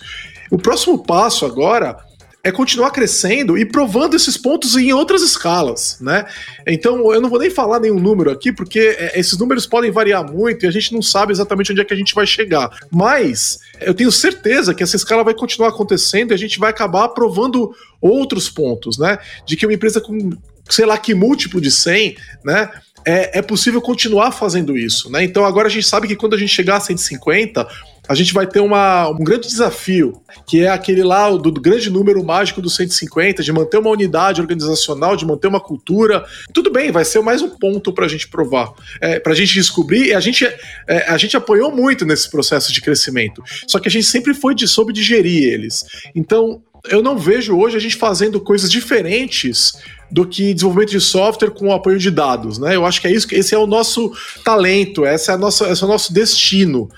[0.51, 1.97] O próximo passo agora
[2.45, 6.26] é continuar crescendo e provando esses pontos em outras escalas, né?
[6.66, 10.30] Então, eu não vou nem falar nenhum número aqui, porque é, esses números podem variar
[10.30, 12.70] muito e a gente não sabe exatamente onde é que a gente vai chegar.
[12.90, 17.09] Mas eu tenho certeza que essa escala vai continuar acontecendo e a gente vai acabar
[17.09, 19.18] provando outros pontos, né?
[19.47, 20.30] De que uma empresa com,
[20.68, 22.70] sei lá, que múltiplo de 100, né?
[23.07, 25.22] É, é possível continuar fazendo isso, né?
[25.24, 27.68] Então agora a gente sabe que quando a gente chegar a 150,
[28.07, 31.90] a gente vai ter uma, um grande desafio, que é aquele lá do, do, grande
[31.90, 36.24] número mágico dos 150, de manter uma unidade organizacional, de manter uma cultura.
[36.52, 39.55] Tudo bem, vai ser mais um ponto para a gente provar, é, para a gente
[39.55, 40.09] descobrir.
[40.09, 43.90] E a gente, é, a gente apoiou muito nesse processo de crescimento, só que a
[43.90, 45.84] gente sempre foi de, soube digerir eles.
[46.14, 49.72] Então, eu não vejo hoje a gente fazendo coisas diferentes
[50.14, 52.76] do que desenvolvimento de software com apoio de dados, né?
[52.76, 54.12] Eu acho que é isso, esse é o nosso
[54.44, 56.88] talento, essa é a nossa, esse é o nosso destino.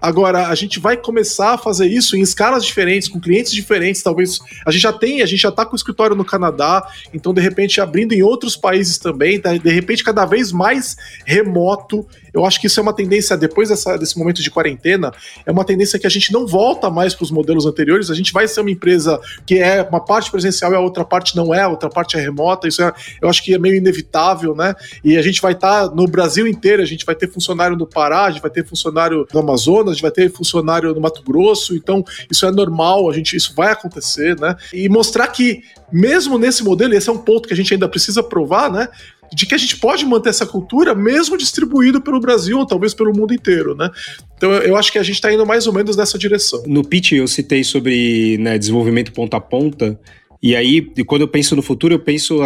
[0.00, 4.38] Agora, a gente vai começar a fazer isso em escalas diferentes, com clientes diferentes, talvez.
[4.64, 7.40] A gente já tem, a gente já está com o escritório no Canadá, então, de
[7.40, 9.56] repente, abrindo em outros países também, tá?
[9.56, 13.96] de repente, cada vez mais remoto eu acho que isso é uma tendência, depois dessa,
[13.96, 15.12] desse momento de quarentena,
[15.44, 18.10] é uma tendência que a gente não volta mais para os modelos anteriores.
[18.10, 21.36] A gente vai ser uma empresa que é uma parte presencial e a outra parte
[21.36, 22.68] não é, a outra parte é remota.
[22.68, 24.74] Isso é, eu acho que é meio inevitável, né?
[25.02, 27.86] E a gente vai estar tá no Brasil inteiro, a gente vai ter funcionário no
[27.86, 31.22] Pará, a gente vai ter funcionário no Amazonas, a gente vai ter funcionário no Mato
[31.22, 31.74] Grosso.
[31.74, 34.56] Então, isso é normal, a gente, isso vai acontecer, né?
[34.72, 35.62] E mostrar que,
[35.92, 38.88] mesmo nesse modelo, esse é um ponto que a gente ainda precisa provar, né?
[39.34, 43.14] de que a gente pode manter essa cultura mesmo distribuído pelo Brasil ou talvez pelo
[43.14, 43.90] mundo inteiro, né?
[44.36, 46.62] Então eu acho que a gente está indo mais ou menos nessa direção.
[46.66, 49.98] No pitch eu citei sobre né, desenvolvimento ponta a ponta.
[50.40, 52.38] E aí, quando eu penso no futuro, eu penso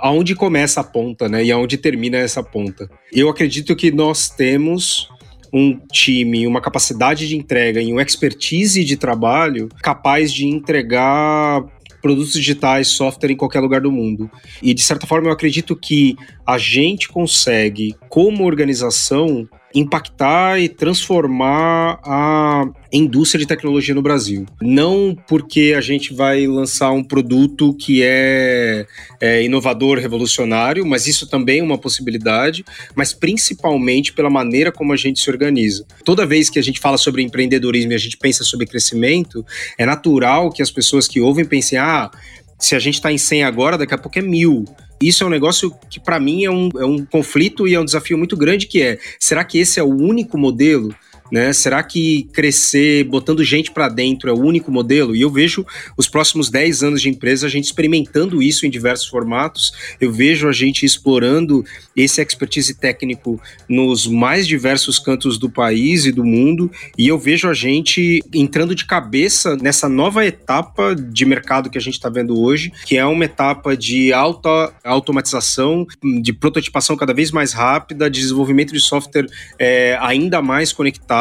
[0.00, 1.44] aonde começa a ponta, né?
[1.44, 2.88] E aonde termina essa ponta.
[3.12, 5.10] Eu acredito que nós temos
[5.54, 11.64] um time, uma capacidade de entrega e um expertise de trabalho capaz de entregar
[12.02, 14.28] produtos digitais, software em qualquer lugar do mundo.
[14.60, 21.98] E de certa forma eu acredito que a gente consegue, como organização, impactar e transformar
[22.04, 24.46] a indústria de tecnologia no Brasil.
[24.62, 28.86] Não porque a gente vai lançar um produto que é,
[29.20, 32.64] é, inovador, revolucionário, mas isso também é uma possibilidade,
[32.94, 35.84] mas principalmente pela maneira como a gente se organiza.
[36.04, 39.44] Toda vez que a gente fala sobre empreendedorismo e a gente pensa sobre crescimento,
[39.76, 42.10] é natural que as pessoas que ouvem pensem, ah,
[42.58, 44.64] se a gente está em 100 agora, daqui a pouco é mil.
[45.00, 47.84] Isso é um negócio que, para mim, é um, é um conflito e é um
[47.84, 50.94] desafio muito grande, que é, será que esse é o único modelo?
[51.32, 51.52] Né?
[51.52, 55.16] Será que crescer botando gente para dentro é o único modelo?
[55.16, 55.64] E eu vejo
[55.96, 59.72] os próximos 10 anos de empresa a gente experimentando isso em diversos formatos.
[60.00, 61.64] Eu vejo a gente explorando
[61.96, 66.70] esse expertise técnico nos mais diversos cantos do país e do mundo.
[66.96, 71.80] E eu vejo a gente entrando de cabeça nessa nova etapa de mercado que a
[71.80, 75.86] gente está vendo hoje, que é uma etapa de alta automatização,
[76.22, 79.26] de prototipação cada vez mais rápida, de desenvolvimento de software
[79.58, 81.13] é, ainda mais conectado.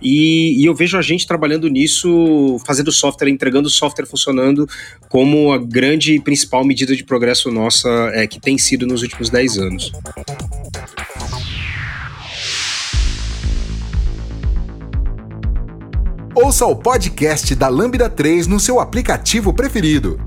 [0.00, 4.68] E, e eu vejo a gente trabalhando nisso, fazendo software, entregando software funcionando
[5.08, 9.30] como a grande e principal medida de progresso nossa é, que tem sido nos últimos
[9.30, 9.92] 10 anos.
[16.34, 20.20] Ouça o podcast da Lambda 3 no seu aplicativo preferido.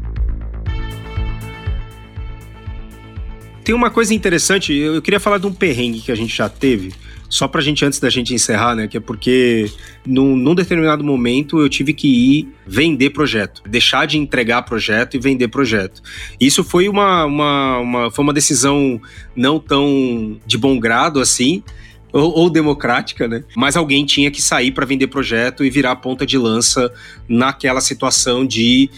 [3.64, 6.92] Tem uma coisa interessante, eu queria falar de um perrengue que a gente já teve,
[7.30, 8.88] só pra gente, antes da gente encerrar, né?
[8.88, 9.72] Que é porque
[10.06, 15.20] num, num, determinado momento eu tive que ir vender projeto, deixar de entregar projeto e
[15.20, 16.02] vender projeto.
[16.40, 19.00] Isso foi uma, uma, uma foi uma decisão
[19.36, 21.64] não tão de bom grado assim,
[22.12, 23.44] ou, ou, democrática, né?
[23.56, 26.92] Mas alguém tinha que sair para vender projeto e virar ponta de lança
[27.28, 28.90] naquela situação de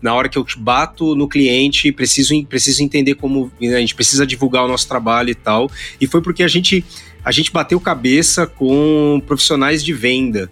[0.00, 4.26] na hora que eu bato no cliente, preciso, preciso entender como né, a gente precisa
[4.26, 5.70] divulgar o nosso trabalho e tal.
[6.00, 6.84] E foi porque a gente
[7.24, 10.50] a gente bateu cabeça com profissionais de venda.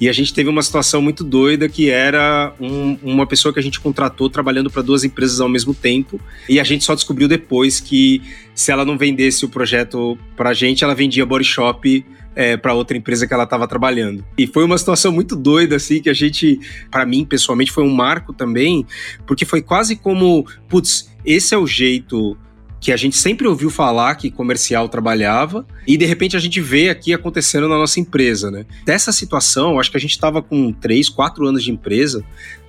[0.00, 3.62] E a gente teve uma situação muito doida que era um, uma pessoa que a
[3.62, 6.20] gente contratou trabalhando para duas empresas ao mesmo tempo.
[6.48, 8.20] E a gente só descobriu depois que
[8.52, 12.04] se ela não vendesse o projeto para a gente, ela vendia body shop
[12.34, 14.24] é, para outra empresa que ela estava trabalhando.
[14.36, 16.58] E foi uma situação muito doida, assim, que a gente,
[16.90, 18.84] para mim pessoalmente, foi um marco também,
[19.24, 22.36] porque foi quase como, putz, esse é o jeito
[22.82, 26.90] que a gente sempre ouviu falar que comercial trabalhava e de repente a gente vê
[26.90, 28.66] aqui acontecendo na nossa empresa, né?
[28.84, 32.24] Dessa situação, acho que a gente estava com três, quatro anos de empresa.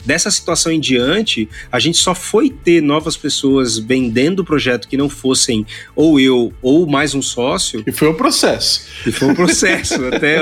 [0.05, 4.97] Dessa situação em diante, a gente só foi ter novas pessoas vendendo o projeto que
[4.97, 7.84] não fossem ou eu ou mais um sócio.
[7.88, 8.86] E foi um processo.
[9.07, 10.38] E foi um processo, até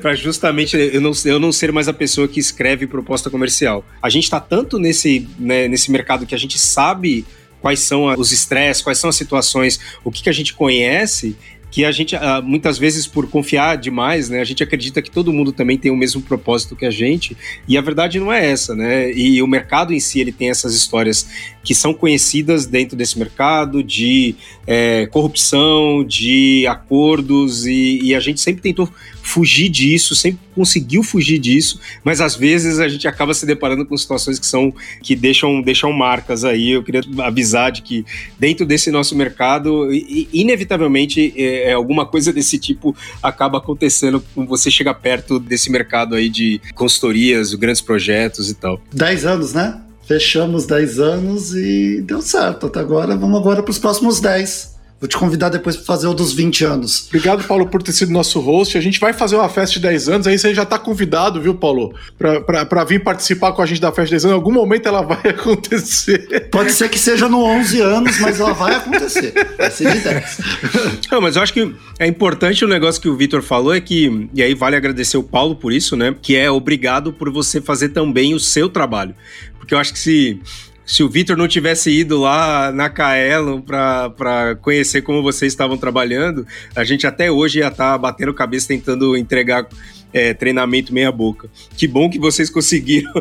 [0.00, 3.84] para justamente eu não, eu não ser mais a pessoa que escreve proposta comercial.
[4.00, 7.24] A gente está tanto nesse, né, nesse mercado que a gente sabe
[7.66, 11.36] quais são os estresses, quais são as situações, o que, que a gente conhece
[11.68, 15.32] que a gente, ah, muitas vezes, por confiar demais, né, a gente acredita que todo
[15.32, 17.36] mundo também tem o mesmo propósito que a gente,
[17.66, 19.12] e a verdade não é essa, né?
[19.12, 21.26] E o mercado em si, ele tem essas histórias
[21.66, 28.40] que são conhecidas dentro desse mercado, de é, corrupção, de acordos, e, e a gente
[28.40, 28.88] sempre tentou
[29.20, 33.96] fugir disso, sempre conseguiu fugir disso, mas às vezes a gente acaba se deparando com
[33.96, 36.70] situações que são que deixam, deixam marcas aí.
[36.70, 38.06] Eu queria avisar de que
[38.38, 39.92] dentro desse nosso mercado,
[40.32, 46.14] inevitavelmente, é, é, alguma coisa desse tipo acaba acontecendo quando você chega perto desse mercado
[46.14, 48.80] aí de consultorias, grandes projetos e tal.
[48.92, 49.80] Dez anos, né?
[50.06, 52.66] Fechamos 10 anos e deu certo.
[52.66, 54.75] Até agora, vamos agora para os próximos 10.
[54.98, 57.06] Vou te convidar depois para fazer o dos 20 anos.
[57.08, 58.78] Obrigado, Paulo, por ter sido nosso host.
[58.78, 61.54] A gente vai fazer uma festa de 10 anos, aí você já está convidado, viu,
[61.54, 61.94] Paulo?
[62.16, 64.32] Para vir participar com a gente da festa de 10 anos.
[64.32, 66.48] Em algum momento ela vai acontecer.
[66.50, 69.34] Pode ser que seja no 11 anos, mas ela vai acontecer.
[69.58, 70.40] Vai ser de 10.
[71.12, 74.28] Não, mas eu acho que é importante o negócio que o Vitor falou, é que,
[74.32, 76.14] e aí vale agradecer o Paulo por isso, né?
[76.22, 79.14] Que é obrigado por você fazer também o seu trabalho.
[79.58, 80.40] Porque eu acho que se
[80.86, 86.46] se o Vitor não tivesse ido lá na Kaelon para conhecer como vocês estavam trabalhando,
[86.74, 89.66] a gente até hoje ia estar tá batendo cabeça tentando entregar
[90.12, 91.50] é, treinamento meia boca.
[91.76, 93.12] Que bom que vocês conseguiram.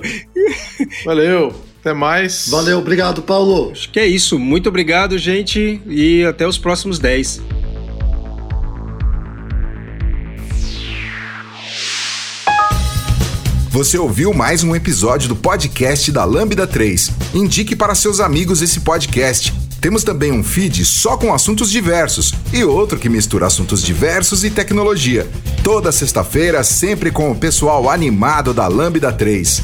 [1.04, 2.48] Valeu, até mais.
[2.48, 3.72] Valeu, obrigado, Paulo.
[3.72, 4.38] Acho que é isso.
[4.38, 7.42] Muito obrigado, gente, e até os próximos 10.
[13.76, 17.12] Você ouviu mais um episódio do podcast da Lambda 3.
[17.34, 19.54] Indique para seus amigos esse podcast.
[19.82, 24.50] Temos também um feed só com assuntos diversos e outro que mistura assuntos diversos e
[24.50, 25.30] tecnologia.
[25.62, 29.62] Toda sexta-feira, sempre com o pessoal animado da Lambda 3.